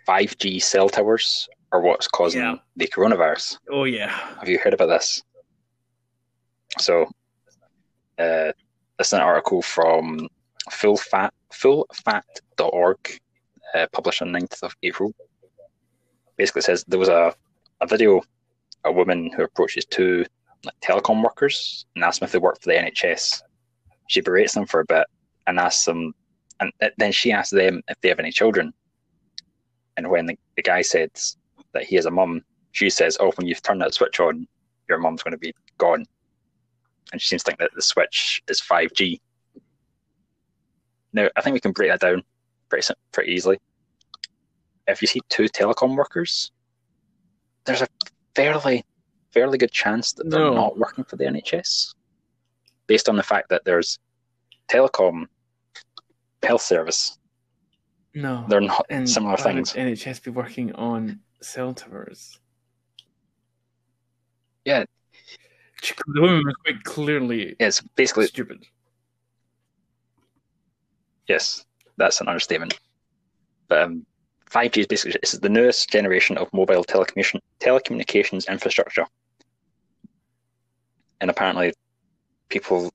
[0.08, 2.56] 5G cell towers are what's causing Yeah.
[2.76, 3.58] the coronavirus.
[3.72, 4.10] Oh yeah.
[4.40, 5.24] Have you heard about this?
[6.80, 7.04] So,
[8.20, 8.52] uh,
[8.98, 10.28] this is an article from
[10.72, 13.20] fullfact, fullfact.org,
[13.74, 15.14] uh, published on 9th of April.
[16.38, 17.34] Basically, it says there was a,
[17.82, 18.22] a video,
[18.84, 20.26] a woman who approaches two
[20.66, 23.42] like, telecom workers and asks them if they work for the NHS.
[24.08, 25.08] She berates them for a bit
[25.48, 26.14] and asks them,
[26.60, 28.74] and then she asks them if they have any children.
[29.98, 31.38] And when the, the guy says
[31.74, 34.48] that he has a mum, she says, "Oh, when you've turned that switch on,
[34.90, 36.06] your mum's going to be gone."
[37.12, 39.22] And she seems to think that the switch is five G.
[41.14, 42.24] Now, I think we can break that down
[42.70, 43.60] pretty pretty easily.
[44.88, 46.52] If you see two telecom workers,
[47.66, 47.88] there's a
[48.36, 48.84] fairly
[49.32, 50.54] fairly good chance that they're No.
[50.54, 51.94] not working for the NHS,
[52.88, 54.00] based on the fact that there's
[54.70, 55.28] telecom
[56.44, 57.18] health service.
[58.16, 58.46] No.
[58.48, 59.74] They're not and similar things.
[59.74, 62.40] NHS be working on cell towers.
[64.64, 64.86] Yeah.
[65.82, 68.66] The woman was quite clearly It's basically stupid.
[71.28, 71.66] Yes,
[71.98, 72.80] that's an understatement.
[73.68, 74.06] But um,
[74.50, 79.06] 5G is basically this is the newest generation of mobile telecommunication telecommunications infrastructure,
[81.20, 81.74] and apparently,
[82.50, 82.92] people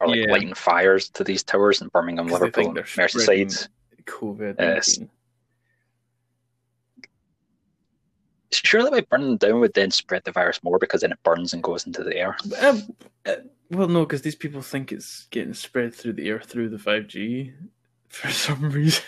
[0.00, 0.32] are like Yeah.
[0.32, 3.68] lighting fires to these towers in Birmingham, Liverpool, think and they're Merseyside.
[4.06, 4.56] COVID.
[4.58, 4.98] Yes.
[4.98, 5.10] 19.
[8.52, 11.52] Surely, by burning them down would then spread the virus more because then it burns
[11.52, 12.36] and goes into the air.
[12.60, 12.82] Um,
[13.26, 13.34] uh,
[13.70, 17.52] well, no, because these people think it's getting spread through the air through the 5G
[18.08, 19.02] for some reason.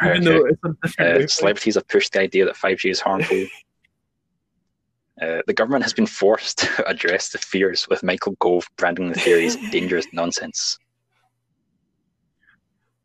[0.00, 0.50] Right, Even okay.
[0.82, 3.46] it's Uh, celebrities have pushed the idea that 5G is harmful.
[5.22, 9.18] uh, the government has been forced to address the fears with Michael Gove branding the
[9.18, 10.78] theory as dangerous nonsense.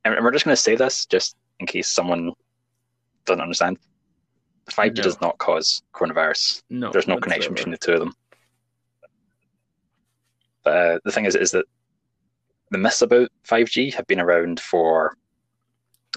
[0.05, 2.31] And we're just going to say this just in case someone
[3.25, 3.77] doesn't understand.
[4.71, 5.03] 5G No.
[5.03, 6.63] does not cause coronavirus.
[6.69, 8.13] No, There's no connection between the two of them.
[10.63, 11.65] But uh, the thing is, is that
[12.71, 15.15] the myths about 5G have been around for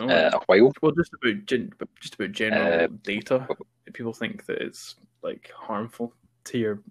[0.01, 0.73] Oh, uh, a while.
[0.81, 3.47] well, just about gen- just about general uh, data.
[3.93, 6.15] People think that it's like harmful
[6.45, 6.83] to your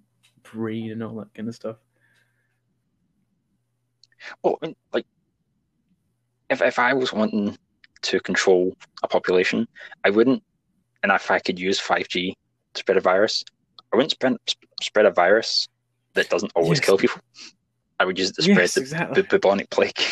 [0.43, 1.77] brain and all that kind of stuff.
[4.43, 5.05] Well, I mean, like,
[6.51, 7.57] if if I was wanting
[8.09, 9.67] to control a population,
[10.03, 10.43] I wouldn't,
[11.01, 12.35] and if I could use five G
[12.73, 13.43] to spread a virus,
[13.91, 14.35] I wouldn't spread
[14.81, 15.67] spread a virus
[16.13, 16.85] that doesn't always Yes.
[16.85, 17.21] kill people.
[17.99, 19.21] I would use it to spread Yes, the exactly.
[19.23, 19.97] bu- bubonic plague.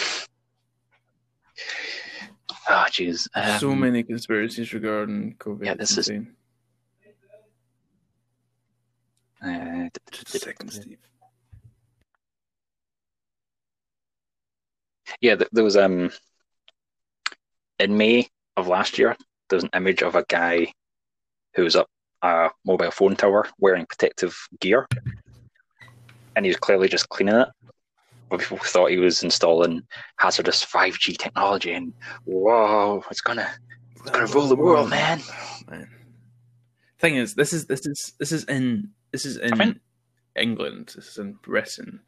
[2.72, 3.28] Ah, jeez.
[3.60, 5.66] so Um, many conspiracies regarding COVID.
[5.66, 6.10] yeah, this is-
[9.42, 11.00] uh, Just a second, Steve.
[15.22, 16.12] yeah, there was um
[17.80, 19.16] in May of last year.
[19.50, 20.72] There was an image of a guy
[21.56, 21.88] who was up
[22.22, 24.88] a mobile phone tower wearing protective gear,
[26.36, 27.48] and he was clearly just cleaning it.
[28.30, 29.82] But people thought he was installing
[30.18, 31.94] hazardous five G technology, and
[32.26, 33.50] whoa, it's gonna
[33.96, 35.22] it's gonna rule the world, man.
[35.68, 35.90] Man.
[37.00, 39.80] Thing is, this is this is this is in this is in mean-
[40.36, 40.94] England.
[40.96, 42.02] This is in Britain,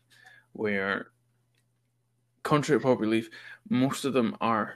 [0.53, 1.07] where,
[2.43, 3.29] contrary to popular belief,
[3.67, 4.75] most of them are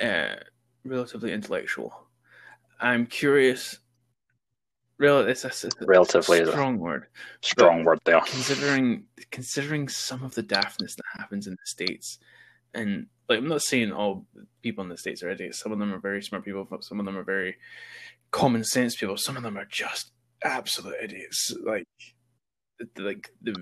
[0.00, 0.36] uh,
[0.84, 2.06] relatively intellectual.
[2.80, 3.78] I'm curious.
[4.98, 7.06] Rel- it's a, it's Relatively a strong word.
[7.40, 8.20] strong word there.
[8.22, 12.18] considering considering some of the daftness that happens in the states
[12.74, 14.26] and like i'm not saying all
[14.62, 17.06] people in the states are idiots some of them are very smart people some of
[17.06, 17.56] them are very
[18.32, 20.10] common sense people some of them are just
[20.42, 21.86] absolute idiots like
[22.94, 23.52] the- like the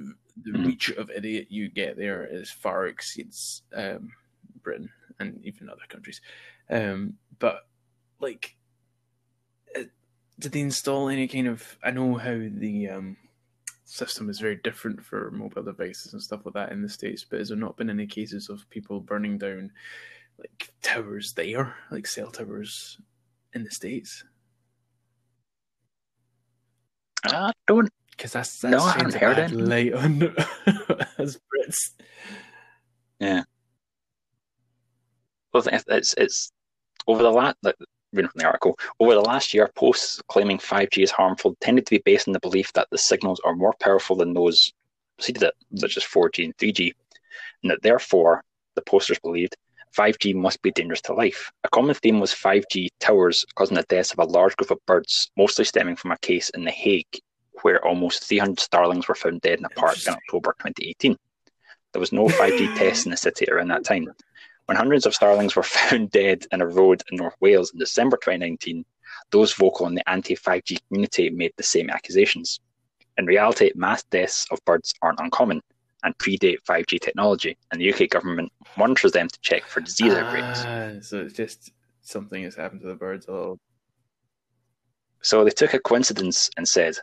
[0.42, 0.66] the Mhm.
[0.66, 4.11] reach of idiot you get there is far exceeds um
[4.62, 4.88] britain
[5.21, 6.21] and even other countries
[6.71, 7.67] um but
[8.21, 8.57] like
[9.77, 9.83] uh,
[10.39, 13.17] did they install any kind of i know how the um
[13.85, 17.39] system is very different for mobile devices and stuff like that in the states but
[17.39, 19.71] has there not been any cases of people burning down
[20.39, 22.99] like towers there like cell towers
[23.55, 24.25] in the states
[27.25, 29.53] I don't because that's that's No, I haven't heard it.
[29.53, 30.23] light on
[31.19, 31.93] as Brits.
[35.57, 36.53] It's it's, it's
[37.07, 37.77] over the last like,
[38.12, 41.90] reading from the article over the last year, posts claiming 5G is harmful tended to
[41.90, 44.73] be based on the belief that the signals are more powerful than those
[45.16, 46.92] preceded it, such as 4G and 3G,
[47.62, 48.42] and that therefore
[48.75, 49.57] the posters believed
[49.97, 51.51] 5G must be dangerous to life.
[51.64, 55.31] A common theme was 5G towers causing the deaths of a large group of birds,
[55.37, 57.21] mostly stemming from a case in The Hague
[57.62, 61.16] where almost 300 starlings were found dead in a park in October 2018.
[61.92, 64.12] There was no 5G tests in the city around that time.
[64.67, 68.17] When hundreds of starlings were found dead in a road in North Wales in December
[68.17, 68.85] 2019,
[69.31, 72.61] those vocal in the anti 5G community made the same accusations.
[73.19, 75.63] In reality, mass deaths of birds aren't uncommon
[76.05, 80.65] and predate 5G technology, and the UK government monitors them to check for disease outbreaks.
[80.67, 83.29] Ah, so it's just something has happened to the birds.
[83.29, 83.59] Oh,
[85.23, 86.97] So they took a coincidence and said,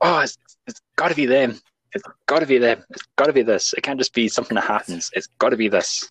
[0.00, 1.60] "Oh, it's, it's got to be them.
[1.92, 2.84] It's got to be them.
[2.90, 3.74] It's got to be this.
[3.74, 5.10] It can't just be something that happens.
[5.14, 6.10] It's got to be this."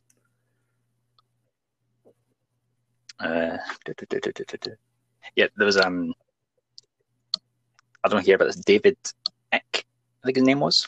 [3.20, 3.58] Uh,
[5.36, 6.14] yeah, there was um,
[8.04, 8.58] I don't hear about this.
[8.58, 8.98] David
[9.54, 10.88] Icke, I think his name was.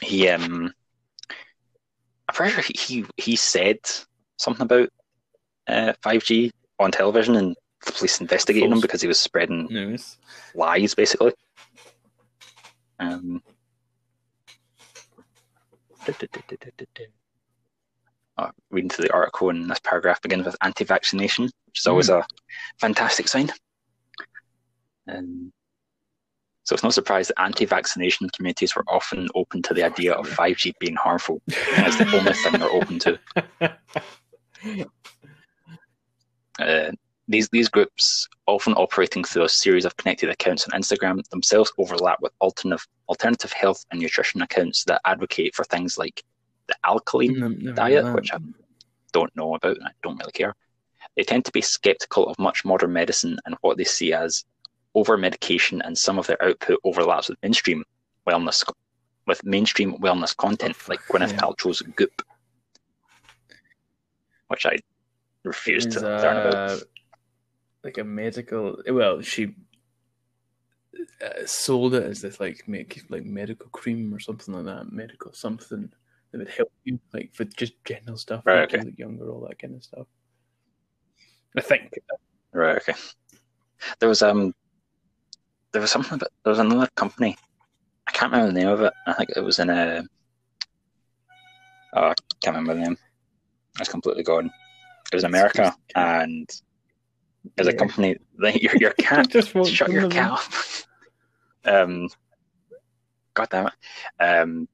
[0.00, 0.72] He um,
[2.28, 3.78] I'm pretty sure he he, said
[4.36, 4.90] something about
[5.68, 10.18] uh, 5G on television and the police investigating him because he was spreading news.
[10.54, 11.32] lies, basically.
[12.98, 13.42] Um,
[18.38, 22.24] uh, reading through the article, and this paragraph begins with anti-vaccination, which is always a
[22.78, 23.50] fantastic sign.
[25.08, 25.52] Um,
[26.64, 30.72] so it's no surprise that anti-vaccination communities were often open to the idea of 5G
[30.80, 33.18] being harmful, it's the only thing they're open to.
[36.58, 36.90] Uh,
[37.28, 42.18] these these groups, often operating through a series of connected accounts on Instagram, themselves overlap
[42.22, 46.22] with alternative alternative health and nutrition accounts that advocate for things like
[46.68, 48.32] the alkaline No, diet, which.
[48.32, 48.38] I
[49.12, 50.54] don't know about and I don't really care.
[51.16, 54.44] They tend to be skeptical of much modern medicine and what they see as
[54.94, 57.84] over medication, and some of their output overlaps with mainstream
[58.28, 58.62] wellness
[59.26, 61.38] with mainstream wellness content like Gwyneth Yeah.
[61.38, 62.22] Paltrow's Goop,
[64.48, 64.78] which I
[65.44, 66.54] refuse Is, to learn about.
[66.54, 66.78] uh,
[67.84, 68.82] like a medical.
[68.88, 69.54] Well, she
[71.24, 74.92] uh, sold it as this like make like medical cream or something like that.
[74.92, 75.92] Medical something
[76.38, 78.42] that would help you like for just general stuff.
[78.44, 78.86] Right, you okay.
[78.86, 80.06] look younger, all that kind of stuff.
[81.56, 81.94] I think.
[82.52, 82.76] Right.
[82.76, 82.94] Okay.
[83.98, 84.54] There was um,
[85.72, 87.36] there was something about there was another company.
[88.06, 88.92] I can't remember the name of it.
[89.06, 90.04] I think it was in a.
[91.94, 92.98] Oh, I can't remember the name.
[93.80, 94.50] It's completely gone.
[95.12, 96.48] It was America, and
[97.44, 98.16] it was a company.
[98.38, 99.30] Like, your your cat.
[99.30, 100.32] Just shut your cat
[101.66, 101.74] up.
[101.88, 102.08] um.
[103.34, 103.72] God damn it.
[104.18, 104.68] Um.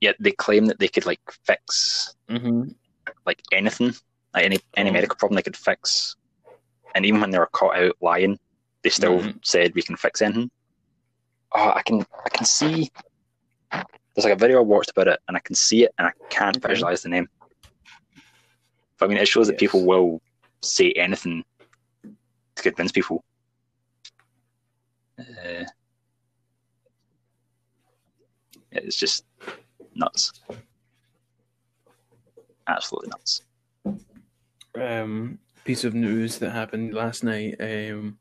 [0.00, 2.74] Yet they claim that they could like fix Mhm.
[3.26, 3.92] like anything,
[4.34, 4.92] like any any Oh.
[4.92, 6.16] medical problem they could fix.
[6.94, 8.38] And even when they were caught out lying,
[8.82, 9.44] they still Mhm.
[9.44, 10.50] said we can fix anything.
[11.52, 12.90] Oh, I can I can see.
[13.70, 16.12] There's like a video I watched about it, and I can see it, and I
[16.30, 16.68] can't Okay.
[16.68, 17.28] visualize the name.
[18.98, 20.20] But I mean, it shows that people will
[20.62, 21.44] say anything
[22.56, 23.24] to convince people.
[25.18, 25.64] Uh,
[28.72, 29.24] it's just
[30.00, 30.32] nuts.
[32.66, 33.42] Absolutely nuts.
[34.74, 37.56] um, piece of news that happened last night.
[37.60, 38.18] Um,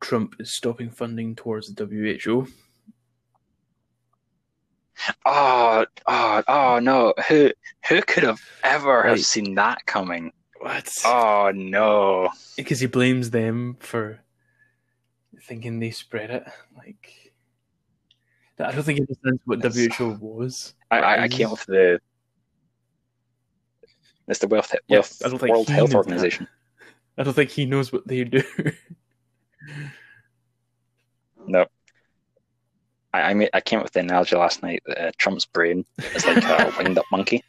[0.00, 2.46] Trump is stopping funding towards the WHO.
[5.26, 7.12] Oh, oh, oh no!
[7.28, 7.50] Who
[7.88, 10.32] who could have ever have seen that coming?
[10.60, 10.90] What?
[11.04, 12.30] Oh no!
[12.56, 14.20] Because he blames them for
[15.42, 16.44] thinking they spread it.
[16.76, 17.23] Like,
[18.58, 20.74] I don't think he understands what WHO was.
[20.90, 22.00] I, I, I came with the.
[24.28, 25.96] It's the World, Yeah, World, I don't think World Health knows that.
[25.96, 26.48] Organization.
[27.18, 28.42] I don't think he knows what they do.
[31.46, 31.66] No.
[33.12, 35.84] I I, made, I came up with the analogy last night that uh, Trump's brain
[36.14, 37.42] is like a wind up monkey.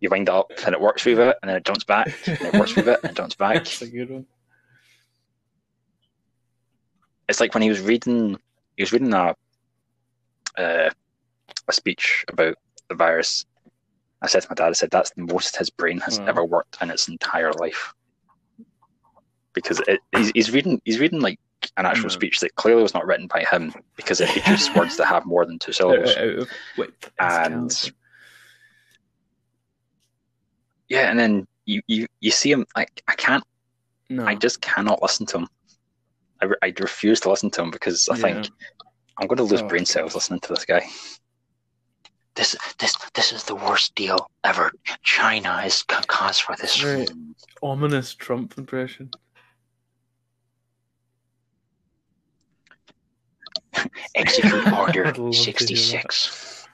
[0.00, 2.40] You wind it up and it works with it, and then it jumps back, and
[2.40, 3.56] it works with it, and it jumps back.
[3.56, 4.26] That's a good one.
[7.28, 8.38] it's like when he was reading
[8.76, 9.34] he was reading a
[10.58, 10.90] uh,
[11.68, 12.56] a speech about
[12.88, 13.44] the virus.
[14.22, 16.26] I said to my dad, I said that's the most his brain has Wow.
[16.26, 17.92] ever worked in its entire life.
[19.52, 21.38] Because it, he's, he's reading he's reading like
[21.76, 22.12] an actual Mm.
[22.12, 25.46] speech that clearly was not written by him because it features words that have more
[25.46, 26.10] than two syllables.
[26.16, 26.48] out of
[27.18, 27.96] And- caliber.
[30.88, 33.42] Yeah, and then you, you, you see him like I can't
[34.10, 35.48] no, I just cannot listen to him.
[36.42, 38.48] I, re- I refuse to listen to him because I think
[39.18, 39.88] I'm going to lose Oh, brain God.
[39.88, 40.86] cells listening to this guy.
[42.34, 44.72] This this this is the worst deal ever.
[45.04, 46.82] China is ca- cause for this.
[46.84, 47.08] Right.
[47.62, 49.10] ominous Trump impression.
[54.16, 56.12] Execute Order I'd love to hear that.
[56.12, 56.68] 66.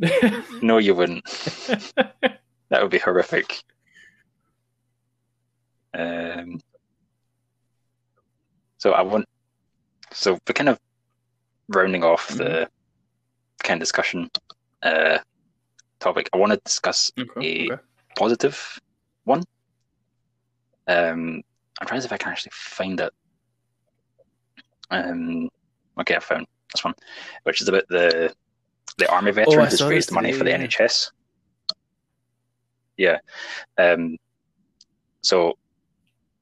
[0.62, 1.24] No, you wouldn't.
[2.70, 3.62] That would be horrific.
[5.94, 6.60] Um,
[8.80, 9.26] so I want.
[10.12, 10.80] So we're kind of
[11.68, 12.68] rounding off the
[13.62, 14.28] kind of discussion
[14.82, 15.18] uh,
[16.00, 16.28] topic.
[16.32, 17.82] I want to discuss okay, A- okay.
[18.16, 18.80] positive
[19.24, 19.42] one.
[20.88, 21.42] Um,
[21.80, 23.12] I'm trying to see if I can actually find it.
[24.90, 25.48] Um,
[26.00, 26.94] okay, I found this one,
[27.44, 28.34] which is about the
[28.96, 31.10] the army veteran Oh, who's raised money for the NHS.
[32.96, 33.18] Yeah.
[33.78, 34.16] Um,
[35.22, 35.54] so,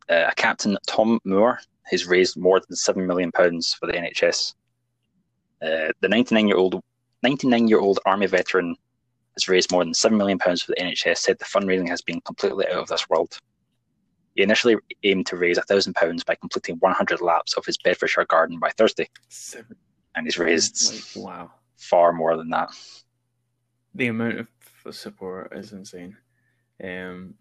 [0.09, 1.59] uh, Captain Tom Moore
[1.91, 4.55] has raised more than seven million pounds for the NHS.
[5.62, 6.80] Uh, the 99 year old
[7.22, 8.76] 99 year old army veteran
[9.34, 11.18] has raised more than seven million pounds for the NHS.
[11.18, 13.36] Said the fundraising has been completely out of this world.
[14.34, 18.26] He initially aimed to raise a thousand pounds by completing 100 laps of his Bedfordshire
[18.26, 19.76] garden by Thursday, Seven.
[20.14, 21.51] and he's raised Like, wow.
[21.76, 22.68] far more than that.
[23.97, 24.47] The amount
[24.84, 26.16] of support is insane.
[26.82, 27.34] Um,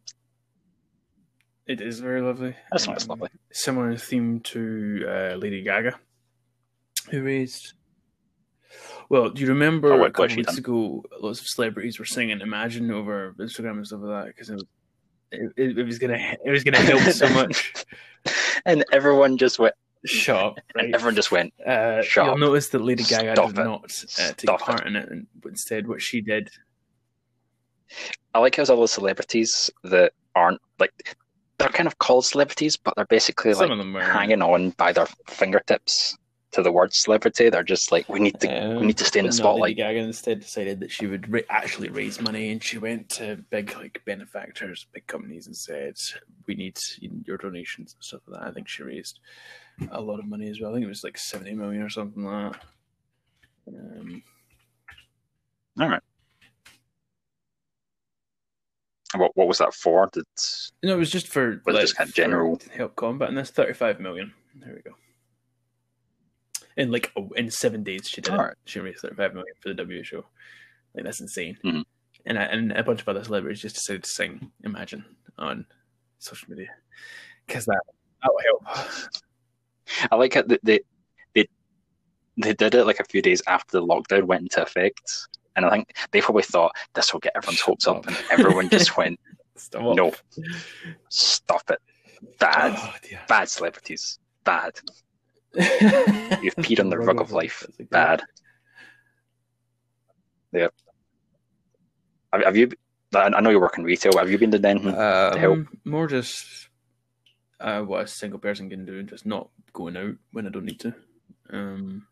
[1.67, 2.55] it is very lovely.
[2.71, 3.29] That sounds Um, lovely.
[3.51, 5.99] Similar theme to uh, Lady Gaga,
[7.11, 7.73] who raised.
[9.09, 10.57] Well, do you remember Oh, a couple weeks done?
[10.57, 14.53] ago, lots of celebrities were singing "Imagine" over Instagram and stuff like that because it,
[14.55, 14.65] was-
[15.31, 17.73] it, it, it was gonna it was gonna help so much.
[18.65, 19.75] and everyone just went.
[20.05, 20.95] Shut up, And right?
[20.95, 21.53] everyone just went.
[21.65, 22.39] Uh, Shut you'll up.
[22.39, 23.63] notice that Lady Gaga Stop did it.
[23.63, 23.83] not
[24.19, 26.49] uh, take Stop part in it, and instead, what she did.
[28.33, 31.15] I like how all the celebrities that aren't like
[31.67, 34.71] they're kind of called celebrities, but they're basically Some like of them were hanging on
[34.71, 36.17] by their fingertips
[36.51, 37.49] to the word celebrity.
[37.49, 39.55] They're just like we need to Um, we need to stay in the but no,
[39.55, 39.77] Lady spotlight.
[39.77, 43.75] Gaga instead decided that she would ra- actually raise money, and she went to big
[43.75, 45.97] like benefactors, big companies, and said,
[46.47, 46.79] "We need
[47.25, 49.19] your donations and stuff like that." I think she raised
[49.91, 50.71] a lot of money as well.
[50.71, 52.61] I think it was like seventy million or something like that.
[53.67, 54.23] Um,
[55.81, 56.01] All right.
[59.17, 60.09] What what was that for?
[60.11, 60.23] Did
[60.83, 63.51] no, it was just for Was like, just kind of general- help combat, and that's
[63.51, 64.33] thirty-five million.
[64.55, 64.95] There we go.
[66.75, 68.33] In like oh, in seven days, she did.
[68.33, 68.57] it.
[68.65, 70.23] She raised thirty-five million for the WHO.
[70.93, 71.57] Like that's insane.
[71.63, 71.83] Mhm.
[72.25, 75.05] And I, and a bunch of other celebrities just decided to sing "Imagine"
[75.37, 75.65] on
[76.19, 76.69] social media
[77.45, 77.81] because that
[78.23, 79.09] that will help.
[80.11, 80.79] I like it that they
[81.33, 81.47] they
[82.37, 85.27] they did it like a few days after the lockdown went into effect,
[85.57, 88.95] and I think they probably thought this will get everyone's hopes up, and everyone just
[88.95, 89.19] went,
[89.57, 89.95] Stop.
[89.97, 90.13] No.
[91.09, 91.79] "Stop it,
[92.39, 92.93] bad, Oh,
[93.27, 94.71] bad celebrities, bad."
[95.55, 97.65] You've peed on the rug of life.
[97.89, 98.21] bad.
[100.53, 100.67] Yeah.
[102.31, 102.69] Have, have you?
[103.15, 104.11] I know you work in retail.
[104.13, 104.89] but Have you been to Denton?
[104.93, 105.59] Um, help?
[105.85, 106.69] More just
[107.59, 110.79] uh, what a single person can do, just not going out when I don't need
[110.81, 110.93] to.
[111.49, 112.05] Um,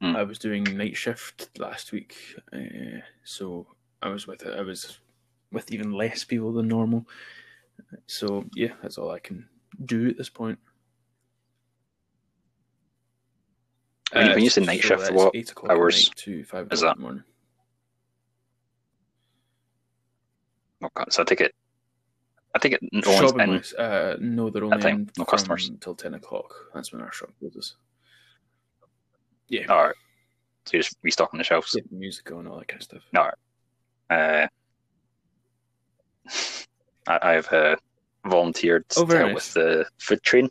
[0.00, 0.14] Hmm.
[0.14, 2.16] I was doing night shift last week,
[2.52, 3.66] uh, so
[4.00, 4.98] I was with I was
[5.50, 7.04] with even less people than normal.
[8.06, 9.48] So yeah, that's all I can
[9.84, 10.58] do at this point.
[14.12, 16.68] When you- when you say Uh, night so shift, what eight o'clock hours to five
[16.72, 16.92] is that?
[16.92, 17.24] in the morning.
[20.94, 21.54] God, so I take it.
[22.54, 22.82] I take it.
[22.92, 23.80] No one's in.
[23.80, 25.68] uh, no, they're only in no customers.
[25.68, 26.54] until ten o'clock.
[26.72, 27.76] That's when our shop closes.
[29.48, 29.94] Yeah, All right.
[30.66, 31.74] So just restocking the shelves.
[31.74, 33.02] get music going, all that kind of stuff.
[33.12, 33.30] No.
[34.10, 34.46] Uh,
[37.06, 37.76] I, I've uh,
[38.26, 39.34] volunteered Oh, to help nice.
[39.34, 40.50] with the food train.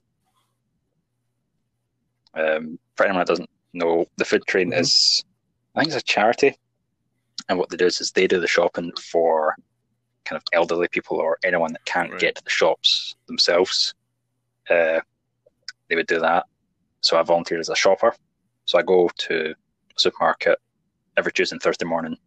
[2.34, 4.80] Um, for anyone that doesn't know, the food train Mhm.
[4.80, 5.24] is,
[5.76, 6.56] I think it's a charity,
[7.50, 9.56] and what they do is, is they do the shopping for
[10.26, 12.20] kind of elderly people or anyone that can't Right.
[12.20, 13.94] get to the shops themselves.
[14.70, 15.00] Uh,
[15.88, 16.46] they would do that.
[17.02, 18.14] So I volunteered as a shopper.
[18.68, 20.60] So I go to a supermarket
[21.16, 22.18] every Tuesday and Thursday morning,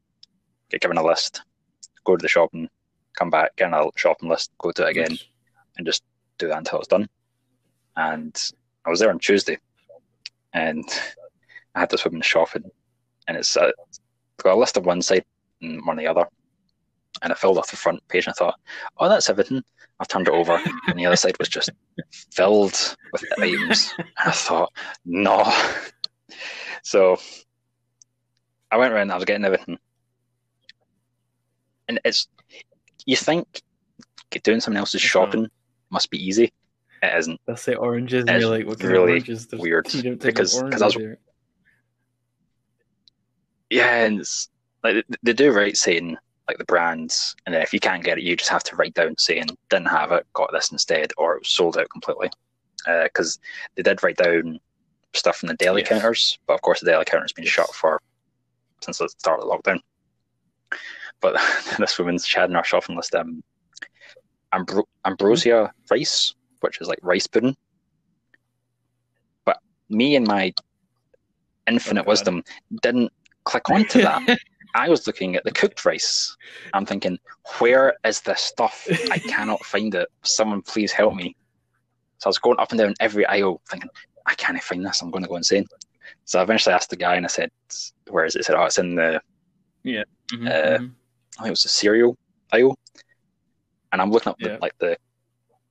[0.70, 1.42] get given a list,
[2.04, 2.66] go to the shopping,
[3.14, 5.24] come back, get another shopping list, go to it again, Nice.
[5.76, 6.02] and just
[6.38, 7.06] do that until it's done.
[7.96, 8.34] And
[8.86, 9.58] I was there on Tuesday,
[10.54, 10.84] and
[11.74, 12.64] I had this woman shopping,
[13.28, 13.70] and it's uh,
[14.42, 15.24] got a list of one side
[15.60, 16.26] and one on the other.
[17.22, 18.58] And I filled off the front page, and I thought,
[18.96, 19.62] "Oh, that's everything."
[19.98, 21.68] I turned it over, and the other side was just
[22.32, 23.92] filled with items.
[23.98, 24.72] And I thought,
[25.04, 25.44] "No."
[26.82, 27.18] So
[28.70, 29.10] I went around.
[29.10, 29.78] I was getting everything,
[31.88, 32.28] and it's
[33.06, 33.62] you think
[34.42, 35.48] doing someone else's shopping
[35.90, 36.52] must be easy,
[37.02, 37.40] It isn't.
[37.46, 39.46] They'll say oranges, and It's you're like, what kind really of oranges?
[39.48, 39.84] There's- weird,
[40.20, 41.18] because- I was- there.
[43.70, 44.48] Yeah, and it's
[44.84, 46.16] like they- do right saying
[46.48, 48.94] like the brands, and then if you can't get it, you just have to write
[48.94, 52.28] down saying didn't have it, got this instead, or it was sold out completely.
[52.86, 53.38] Uh, because
[53.76, 54.58] they did write down
[55.14, 55.88] stuff from the deli Yes.
[55.88, 58.00] counters, but of course the deli counter's been shut for
[58.82, 59.80] since the start of the lockdown.
[61.20, 61.36] But
[61.78, 63.42] this woman's in her shopping list um,
[64.54, 67.56] ambro- ambrosia rice, which is like rice pudding.
[69.44, 69.58] But
[69.88, 70.52] me and my
[71.66, 72.08] infinite God.
[72.08, 72.42] wisdom
[72.82, 73.12] didn't
[73.44, 74.22] click onto that.
[74.74, 76.36] I was looking at the cooked rice.
[76.72, 77.18] I'm thinking,
[77.58, 78.86] where is this stuff?
[79.10, 80.08] I cannot find it.
[80.22, 81.34] Someone please help me.
[82.18, 83.90] So I was going up and down every aisle thinking,
[84.26, 85.02] I can't find this.
[85.02, 85.66] I'm going to go insane.
[86.24, 87.50] So I eventually asked the guy and I said,
[88.08, 88.40] where is it?
[88.40, 89.20] He said, oh, it's in the,
[90.32, 90.92] Mhm, uh, mhm.
[91.38, 92.16] I think it was the cereal
[92.52, 92.76] aisle.
[93.92, 94.54] And I'm looking up Yeah.
[94.54, 94.96] the, like the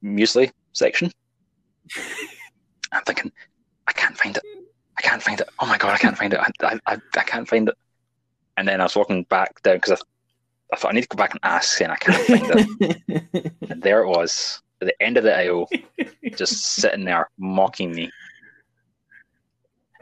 [0.03, 1.11] muesli section.
[2.91, 3.31] I'm thinking,
[3.87, 4.43] I can't find it.
[4.97, 5.47] I can't find it.
[5.59, 6.39] Oh my God, I can't find it.
[6.39, 7.75] I, I, I, I can't find it.
[8.57, 9.97] And then I was walking back down because I,
[10.73, 13.53] I thought I need to go back and ask, and I can't find it.
[13.69, 15.69] And there it was, at the end of the aisle,
[16.35, 18.09] just sitting there mocking me.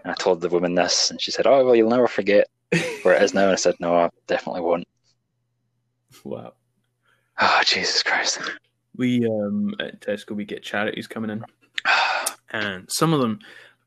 [0.08, 2.48] And I told the woman this, and she said, "Oh well, you'll never forget
[3.02, 4.88] where it is now." And I said, "No, I definitely won't."
[6.24, 6.54] wow.
[7.42, 8.40] Oh Jesus Christ!
[8.96, 11.44] We um at Tesco we get charities coming in,
[12.52, 13.40] and some of them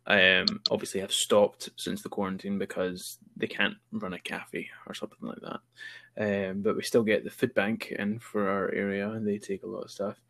[0.07, 5.27] um obviously have stopped since the quarantine because they can't run a cafe or something
[5.27, 6.51] like that.
[6.51, 9.62] Um, but we still get the food bank in for our area, and they take
[9.62, 10.21] a lot of stuff.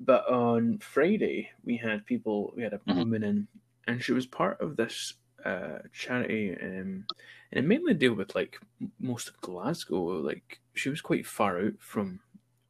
[0.00, 2.96] But on Friday we had people, we had a Mhm.
[2.96, 3.48] woman in,
[3.86, 5.14] and she was part of this
[5.44, 7.04] uh charity, um,
[7.52, 8.58] and it mainly deal with like
[9.00, 10.02] most of Glasgow.
[10.20, 12.20] Like she was quite far out from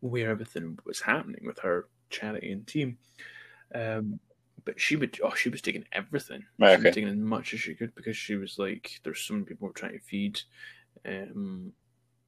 [0.00, 2.98] where everything was happening with her charity and team.
[3.74, 4.20] Um,
[4.64, 6.44] but she would, oh, she was taking everything.
[6.58, 9.34] Right, she was taking as much as she could because she was like, there's so
[9.34, 10.40] many people trying to feed.
[11.06, 11.72] Um,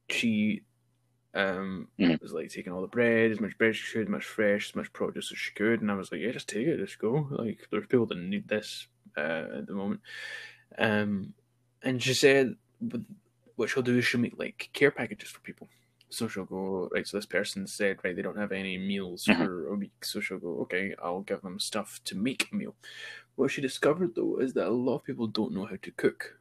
[0.09, 0.63] she
[1.33, 2.19] um Mhm.
[2.21, 4.69] was like taking all the bread, as much bread as she could, as much fresh,
[4.71, 6.99] as much produce as she could, and I was like, yeah, just take it, just
[6.99, 7.27] go.
[7.31, 8.87] Like, there's people that need this
[9.17, 10.01] uh, at the moment.
[10.77, 11.33] Um,
[11.83, 12.55] and she said,
[13.55, 15.67] what she'll do is she'll make like care packages for people.
[16.09, 19.37] So she'll go, right, so this person said, right, they don't have any meals Mhm.
[19.37, 20.03] for a week.
[20.03, 22.75] So she'll go, okay, I'll give them stuff to make a meal.
[23.35, 26.37] What she discovered though is that a lot of people don't know how to cook.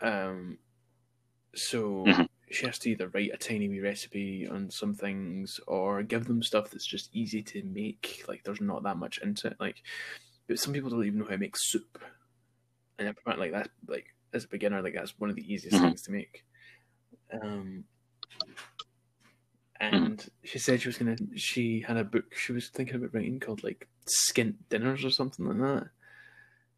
[0.00, 0.58] Um,
[1.54, 2.28] so Mhm.
[2.50, 6.42] she has to either write a tiny wee recipe on some things or give them
[6.42, 8.24] stuff that's just easy to make.
[8.28, 9.56] Like there's not that much into it.
[9.60, 9.82] Like,
[10.48, 12.02] but some people don't even know how to make soup,
[12.98, 15.82] and apparently, like that, like as a beginner, like that's one of the easiest Mhm.
[15.82, 16.44] things to make.
[17.32, 17.86] Um,
[19.80, 21.16] and she said she was gonna.
[21.36, 25.46] She had a book she was thinking about writing called like Skint Dinners or something
[25.46, 25.90] like that.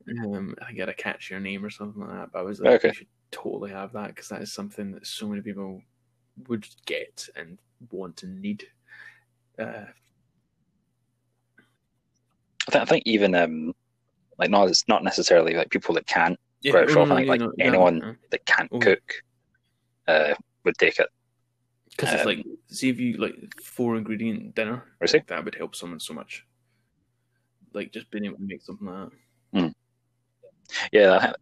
[0.08, 2.32] Um, I think it had a catchier name or something like that.
[2.32, 2.90] But I was like, Okay.
[2.90, 5.82] you should totally have that because that is something that so many people
[6.48, 7.58] would get and
[7.90, 8.68] want and need.
[9.58, 9.86] Uh,
[12.74, 13.72] I think, I think even um,
[14.38, 16.38] like not it's not necessarily like people that can't
[16.72, 18.78] Right, sure, I think, like, anyone- that can't Oh.
[18.78, 19.22] cook
[20.08, 21.08] uh, would take it.
[21.90, 25.20] because it's um, like see if you like four ingredient dinner, I see.
[25.26, 26.44] that would help someone so much.
[27.74, 29.10] Like just being able to make something like
[29.52, 29.74] that.
[30.92, 31.36] Yeah, I think-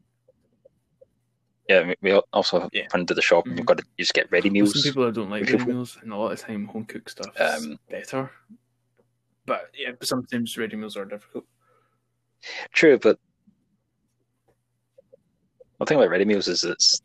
[1.69, 1.95] yeah.
[2.03, 2.89] we- also Yeah.
[2.93, 3.59] went to the shop and Mhm.
[3.59, 4.73] we've got to just get ready meals.
[4.75, 7.33] Some people that don't like ready meals, and a lot of time home cooked stuff
[7.41, 8.31] Um, better.
[9.53, 11.45] But yeah, but sometimes ready meals are difficult.
[12.73, 13.19] True, but
[15.79, 17.03] the thing about ready meals is it's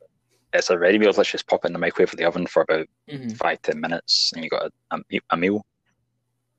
[0.53, 1.11] it's a ready meal.
[1.11, 3.31] Let's just pop it in the microwave or the oven for about Mm-hmm.
[3.31, 5.65] five ten minutes, and you got a, a, a meal.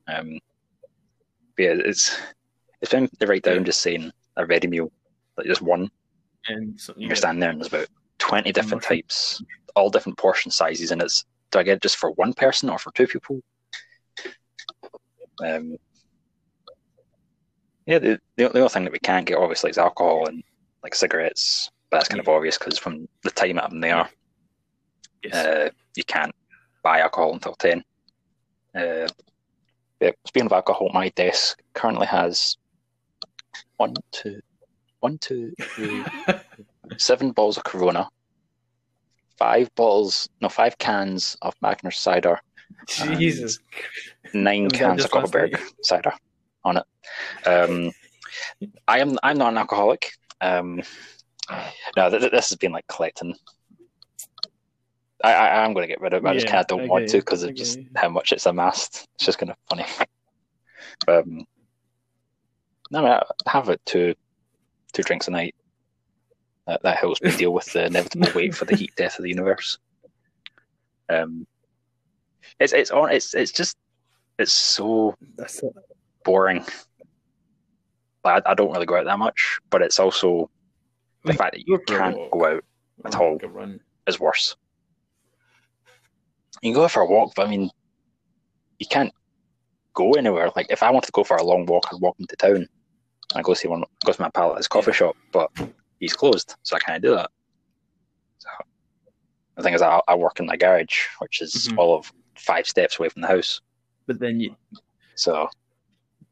[0.09, 0.39] Um,
[1.57, 2.20] yeah, it's
[2.82, 3.62] it's been to write down Yeah.
[3.62, 4.93] just saying a ready meal,
[5.39, 5.91] like just one.
[6.49, 9.43] And so, You're standing there, and there's about twenty different types,
[9.74, 12.78] all different portion sizes, and it's do I get it just for one person or
[12.78, 13.41] for two people?
[15.45, 15.76] Um,
[17.86, 20.43] yeah, the, the the only thing that we can't get obviously is alcohol and
[20.82, 24.09] like cigarettes, but that's kind of obvious because from the time I'm there,
[25.22, 25.34] yes.
[25.34, 26.34] uh, you can't
[26.82, 27.82] buy alcohol until 10.
[28.74, 29.09] Uh,
[30.01, 32.57] yeah, speaking of alcohol, my desk currently has
[33.78, 34.41] one, two,
[35.01, 36.05] one, two, three,
[36.97, 38.09] seven bottles of Corona,
[39.36, 42.41] five bottles, no, five cans of Magners cider,
[42.89, 43.59] Jesus.
[44.35, 45.62] nine cans of just last Kopparberg night?
[45.83, 46.12] cider
[46.64, 46.85] on it.
[47.47, 47.93] Um,
[48.87, 50.11] I am I'm not an alcoholic.
[50.41, 50.83] Um,
[51.97, 53.35] no, th- th- this has been like collecting.
[55.25, 56.29] I, I I'm going to get rid of it.
[56.29, 58.47] I just kind of don't I want to because I of just how much it's
[58.47, 59.09] amassed.
[59.16, 59.85] It's just kind of funny.
[61.07, 61.47] Um,
[62.91, 63.12] No, I, mean,
[63.47, 64.14] I have it two
[64.93, 65.55] two drinks a night.
[66.66, 69.31] That, that helps me deal with the inevitable wait for the heat death of the
[69.31, 69.79] universe.
[71.09, 71.47] Um,
[72.61, 73.11] it's it's on.
[73.12, 73.76] It's it's just
[74.38, 75.72] it's so That's it.
[76.24, 76.64] boring.
[78.24, 80.51] Like, I, I don't really go out that much, but it's also
[81.24, 82.30] the Like, fact that you go for a can't walk.
[82.32, 82.64] go out
[83.05, 83.38] At all.
[83.49, 83.80] run.
[84.07, 84.57] is worse.
[86.62, 87.70] You can go for a walk, but I mean,
[88.78, 89.12] you can't
[89.94, 90.51] go anywhere.
[90.57, 92.66] Like if I wanted to go for a long walk, I'd walk into town
[93.34, 95.51] and go see one, go to my pal at his coffee shop, but
[96.01, 97.30] he's closed, so I can't do that.
[98.38, 98.49] So
[99.57, 101.78] the thing is, I, I work in the garage, which is Mhm.
[101.78, 103.61] all of five steps away from the house.
[104.07, 104.57] But then you,
[105.14, 105.49] So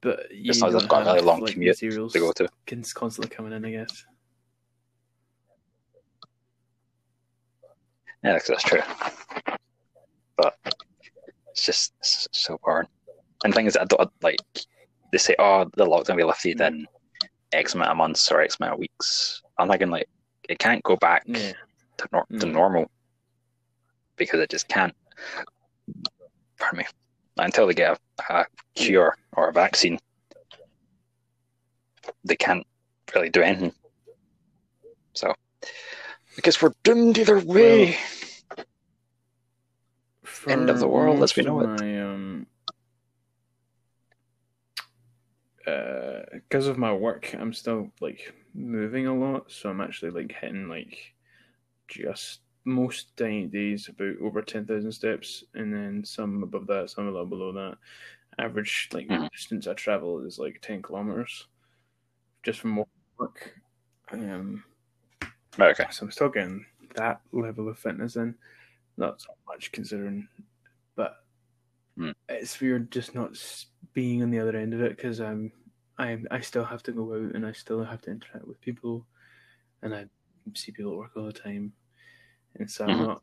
[0.01, 2.49] but you It's not- don't I've got a really long like, commute to go to.
[2.67, 3.65] cons- constantly coming in.
[3.65, 4.05] I guess.
[8.25, 8.81] Yeah, that's, that's true.
[10.37, 10.57] But
[11.51, 12.89] it's just it's so boring.
[13.45, 14.39] And the thing is, I don't like
[15.13, 16.87] they say, oh, the lockdown will be lifted in
[17.53, 19.43] X amount of months or X amount of weeks.
[19.59, 20.09] I'm thinking like
[20.49, 21.53] it can't go back Yeah.
[21.99, 22.53] to, nor- to Mm.
[22.53, 22.91] normal
[24.17, 24.95] because it just can't.
[26.59, 26.85] Pardon me.
[27.39, 27.99] Until they get
[28.29, 29.99] a, a cure or a vaccine,
[32.25, 32.67] they can't
[33.15, 33.73] really do anything.
[35.13, 37.97] So I guess we're doomed either way.
[40.49, 42.47] End of the world as we know My, um,
[46.33, 50.69] because of my work, I'm still like moving a lot, so I'm actually like hitting
[50.69, 51.15] like
[51.89, 57.07] just most day- days about over ten thousand steps, and then some above that, some
[57.09, 57.79] a little below that.
[58.39, 59.31] Average like Mhm.
[59.31, 61.47] distance I travel is like ten kilometers,
[62.43, 62.85] just from
[63.19, 63.59] work.
[64.11, 64.65] Um,
[65.59, 65.87] Okay.
[65.91, 68.37] so I'm still getting that level of fitness in.
[68.99, 70.29] Not so much considering,
[70.97, 71.25] but
[71.97, 72.11] Hmm.
[72.29, 73.39] it's weird just not
[73.95, 75.53] being on the other end of it because I'm,
[75.99, 79.07] I I still have to go out and I still have to interact with people,
[79.83, 80.11] and I
[80.55, 81.73] see people at work all the time,
[82.59, 83.07] and so I'm Mhm.
[83.07, 83.23] not.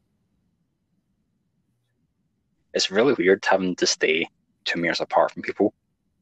[2.74, 4.28] It's really weird having to stay
[4.66, 5.74] two meters apart from people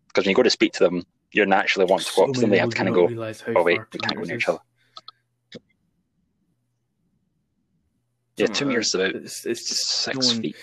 [0.07, 2.41] because when you go to speak to them, you naturally want to go up to
[2.41, 2.49] them.
[2.49, 3.05] They have to kind of go,
[3.55, 4.59] oh wait, we can't go near each other.
[8.37, 10.55] Yeah, two meters is about It's, it's just six no one- feet.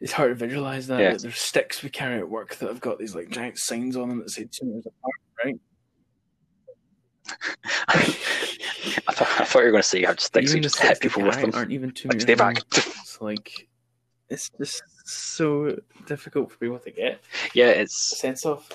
[0.00, 1.00] It's hard to visualize that.
[1.00, 1.12] Yeah.
[1.12, 4.08] that There's sticks we carry at work that have got these like giant signs on
[4.08, 5.14] them that say two meters apart,
[5.44, 5.60] right?
[9.08, 11.00] I, thought, I thought you were going to say you have sticks, you just hit
[11.00, 11.50] people with them.
[11.54, 12.56] aren't even two Like, stay back.
[12.76, 13.68] It's like
[14.28, 17.20] it's just so difficult for people to get
[17.54, 17.94] Yeah, it's.
[18.18, 18.66] sense of.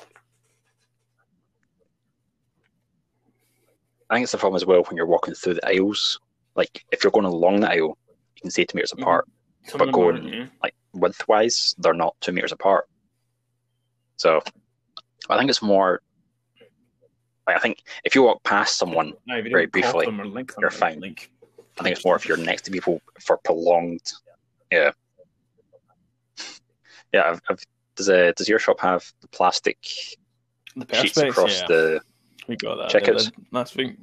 [4.09, 6.19] I think it's the problem as well when you're walking through the aisles.
[6.55, 7.97] Like if you're going along the aisle,
[8.35, 9.01] you can stay two meters Mhm.
[9.01, 9.27] apart.
[9.65, 10.47] Some But going- yeah.
[10.63, 12.87] Like widthwise, they're not two meters apart.
[14.15, 14.41] So
[15.29, 16.01] I think it's more.
[17.47, 20.61] Like I think if you walk past someone, No, very briefly, them or lick them,
[20.61, 20.99] you're fine.
[20.99, 21.31] Like,
[21.79, 24.11] I think it's more if you're next to people for prolonged.
[24.71, 24.91] Yeah.
[27.13, 27.29] Yeah.
[27.31, 27.63] I've, I've,
[27.95, 29.77] does a, does your shop have the plastic
[30.75, 31.67] the sheets across yeah.
[31.67, 32.01] the?
[32.47, 33.25] we got that checkouts?
[33.25, 33.95] the- last week.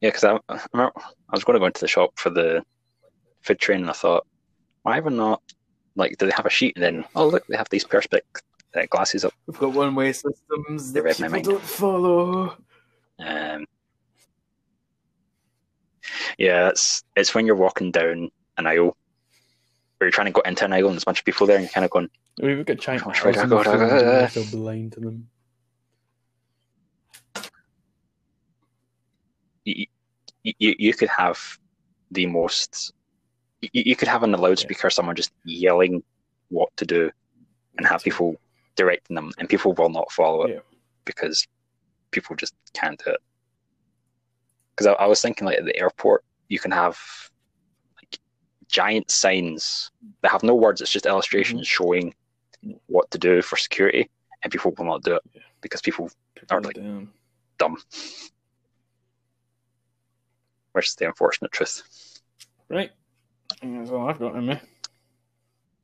[0.00, 2.62] Yeah, because I, I remember I was going to go into the shop for the
[3.42, 4.26] food train, and I thought,
[4.82, 5.42] why would not?
[5.94, 6.76] Like, do they have a sheet?
[6.76, 8.20] And then, oh look, they have these perspex
[8.74, 9.32] uh, glasses up.
[9.46, 11.44] We've got one way systems They that people mind.
[11.44, 12.56] don't follow.
[13.18, 13.64] Um,
[16.38, 18.96] yeah, it's it's when you're walking down an aisle,
[19.98, 21.56] where you're trying to go into an aisle, and there's a bunch of people there,
[21.56, 22.08] and you're kind of going,
[22.40, 23.58] We've got giant Which way I owls go?
[23.60, 25.28] in the Do I go- field and we're still blind to them.
[29.64, 29.86] you,
[30.44, 31.38] you, you could have
[32.10, 32.92] the most
[33.60, 36.02] you, you could have on the loudspeaker someone just yelling
[36.50, 37.10] what to do
[37.76, 38.36] and have people
[38.76, 40.60] directing them and people will not follow it Yeah.
[41.04, 41.46] because
[42.10, 43.20] people just can't do it
[44.70, 46.98] because I, I was thinking like at the airport you can have
[47.96, 48.18] like
[48.68, 49.90] giant signs
[50.22, 52.14] that have no words it's just illustrations showing
[52.64, 52.78] Mhm.
[52.86, 54.08] what to do for security
[54.42, 55.42] and people will not do it Yeah.
[55.60, 57.10] because people People Or like- down.
[57.58, 57.76] dumb
[60.72, 61.82] which is the unfortunate truth
[62.68, 62.90] Right.
[63.62, 64.60] That's all I've got in me.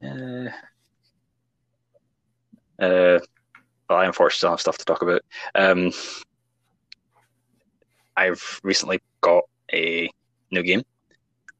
[0.03, 0.51] Uh,
[2.81, 3.19] uh,
[3.89, 5.23] well, I unfortunately still have stuff to talk about.
[5.55, 5.93] Um,
[8.17, 10.11] I've recently got a
[10.51, 10.83] new game,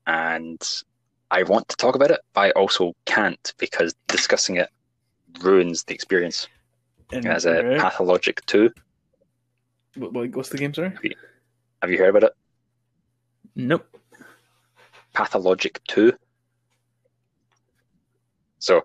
[0.07, 0.61] and
[1.31, 4.69] I want to talk about it, but I also can't because discussing it
[5.41, 6.49] ruins the experience.
[7.13, 7.79] And, As a right.
[7.81, 8.71] Pathologic 2,
[9.97, 10.93] What, what- what's the game, sorry?
[11.83, 12.33] have you heard about it?
[13.55, 13.87] Nope.
[15.15, 16.13] Pathologic 2.
[18.61, 18.81] So,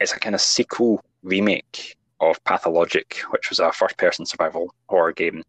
[0.00, 5.42] it's a kind of sequel remake of Pathologic, which was a first-person survival horror game.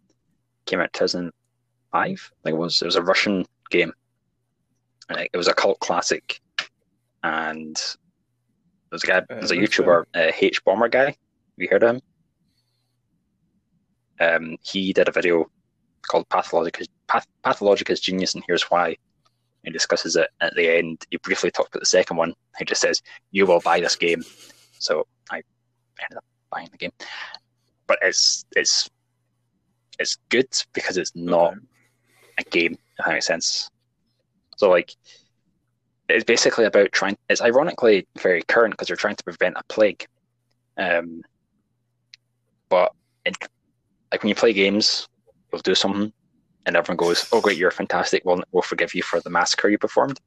[0.66, 1.32] Came out 2005,
[1.94, 2.82] I think it was.
[2.82, 3.94] It was a Russian game.
[5.10, 6.42] And it was a cult classic,
[7.24, 7.76] and
[8.90, 11.06] there's a guy, there's a Uh, YouTuber, uh, hbomberguy.
[11.06, 11.16] Have
[11.58, 12.02] you heard of him?
[14.20, 15.46] Um, he did a video
[16.02, 18.98] called Pathologic Path, Pathologic is Genius, and here's why.
[19.66, 21.04] He discusses it at the end.
[21.10, 22.34] He briefly talks about the second one.
[22.58, 23.02] He just says,
[23.32, 24.24] "You will buy this game."
[24.80, 25.38] So I
[26.02, 26.92] ended up buying the game,
[27.88, 28.90] but it's it's
[30.00, 31.60] it's good because it's not Okay.
[32.40, 32.74] a game.
[32.74, 33.70] If that makes sense.
[34.58, 34.96] So like,
[36.10, 37.18] it's basically about trying.
[37.30, 40.06] It's ironically very current because they're trying to prevent a plague.
[40.78, 41.22] Um,
[42.70, 42.92] but
[43.26, 43.36] it,
[44.12, 45.08] like when you play games,
[45.52, 46.12] you'll do something,
[46.66, 48.24] and everyone goes, "Oh, great, you're fantastic.
[48.26, 50.20] We'll we'll forgive you for the massacre you performed."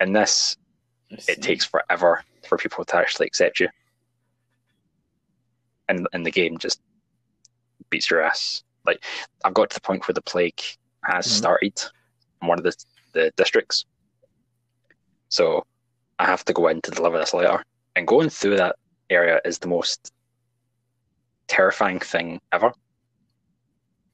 [0.00, 0.56] And this,
[1.28, 3.68] it takes forever for people to actually accept you,
[5.88, 6.80] and and the game just
[7.90, 8.62] beats your ass.
[8.86, 9.04] Like
[9.44, 10.60] I've got to the point where the plague
[11.04, 11.30] has Mhm.
[11.30, 11.82] started
[12.42, 12.74] in one of the
[13.12, 13.86] the districts,
[15.28, 15.64] so
[16.18, 17.62] I have to go in to deliver this letter,
[17.94, 18.76] and going through that
[19.10, 20.12] area is the most
[21.46, 22.72] terrifying thing ever.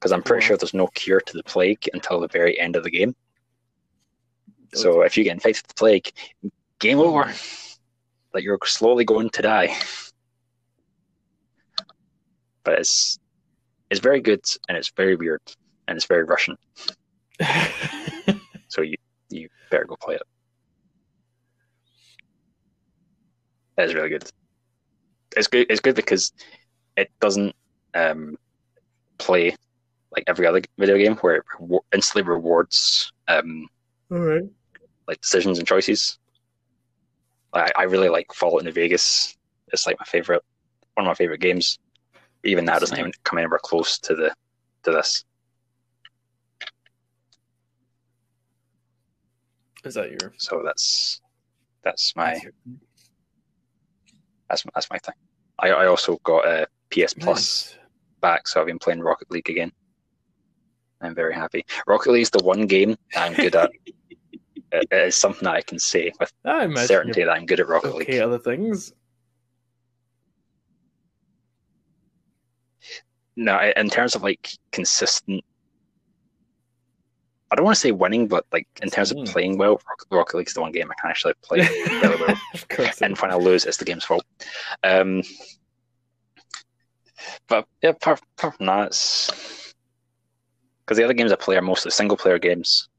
[0.01, 0.47] Because I'm pretty Wow.
[0.47, 3.15] sure there's no cure to the plague until the very end of the game.
[4.73, 6.11] So if you get infected with the plague,
[6.79, 7.31] game over.
[8.33, 9.77] Like you're slowly going to die.
[12.63, 13.19] But it's
[13.91, 15.41] it's very good and it's very weird
[15.87, 16.55] and it's very Russian.
[18.69, 18.95] So you
[19.29, 20.21] you better go play it.
[23.77, 24.23] It's really good.
[25.35, 25.67] It's good.
[25.69, 26.31] It's good because
[26.95, 27.53] it doesn't
[27.93, 28.37] um,
[29.17, 29.55] play
[30.11, 33.67] like every other video game where it rewar- instantly rewards um,
[34.11, 34.43] All right.
[35.07, 36.17] like decisions and choices.
[37.53, 39.35] I, I really like Fallout New Vegas.
[39.73, 40.41] It's like my favorite,
[40.95, 41.77] one of my favorite games.
[42.43, 44.33] Even that doesn't even come anywhere close to the
[44.83, 45.23] to this.
[49.83, 50.33] Is that your?
[50.37, 51.21] So that's
[51.83, 52.53] that's my that's your-
[54.49, 55.15] that's that's my thing.
[55.59, 57.77] I I also got a PS Plus Nice.
[58.21, 59.71] back, so I've been playing Rocket League again.
[61.01, 61.65] I'm very happy.
[61.87, 63.71] Rocket League is the one game I'm good at.
[64.71, 66.31] it is something that I can say with
[66.87, 68.09] certainty that I'm good at Rocket okay League.
[68.09, 68.93] at other things.
[73.35, 75.43] No, in terms of like consistent,
[77.49, 79.27] I don't want to say winning, but like in terms of Mm.
[79.31, 81.59] playing well, Rocket, League is the one game I can actually play
[82.01, 82.37] really well.
[83.01, 84.23] And when I lose, it's the game's fault.
[84.83, 85.23] Um,
[87.47, 89.29] but yeah, apart, apart from that, it's
[90.91, 92.89] because the other games I play are mostly single player games.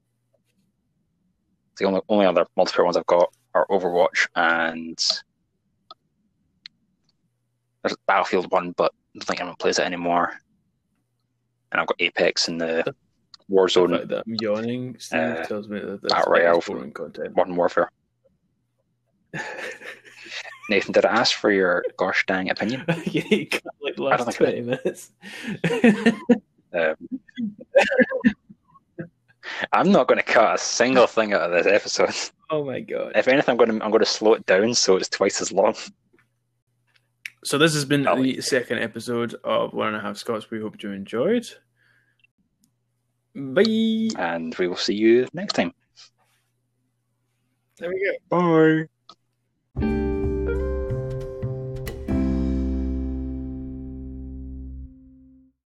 [1.77, 4.99] The only only other multiplayer ones I've got are Overwatch and
[7.83, 10.33] there's Battlefield One, but I don't think anyone plays it anymore.
[11.71, 12.95] And I've got Apex and the
[13.51, 17.37] Warzone fact that I'm yawning Steve uh, tells me that that's Battle Royale boring content.
[17.37, 17.91] Modern Warfare.
[20.71, 22.87] Nathan, did I ask for your gosh dang opinion?
[23.05, 25.11] you need to cut like last twenty minutes.
[26.75, 26.97] Um,
[29.73, 32.15] I'm not going to cut a single thing out of this episode.
[32.51, 33.13] oh my god!
[33.15, 35.53] If anything, I'm going to I'm going to slow it down so it's twice as
[35.53, 35.75] long.
[37.45, 38.37] So this has been Golly.
[38.37, 40.51] the second episode of One and a Half Scots.
[40.51, 41.47] We hope you enjoyed.
[43.35, 44.11] Bye.
[44.17, 45.73] And we will see you next time.
[47.79, 48.39] There we go.
[48.79, 48.89] Bye.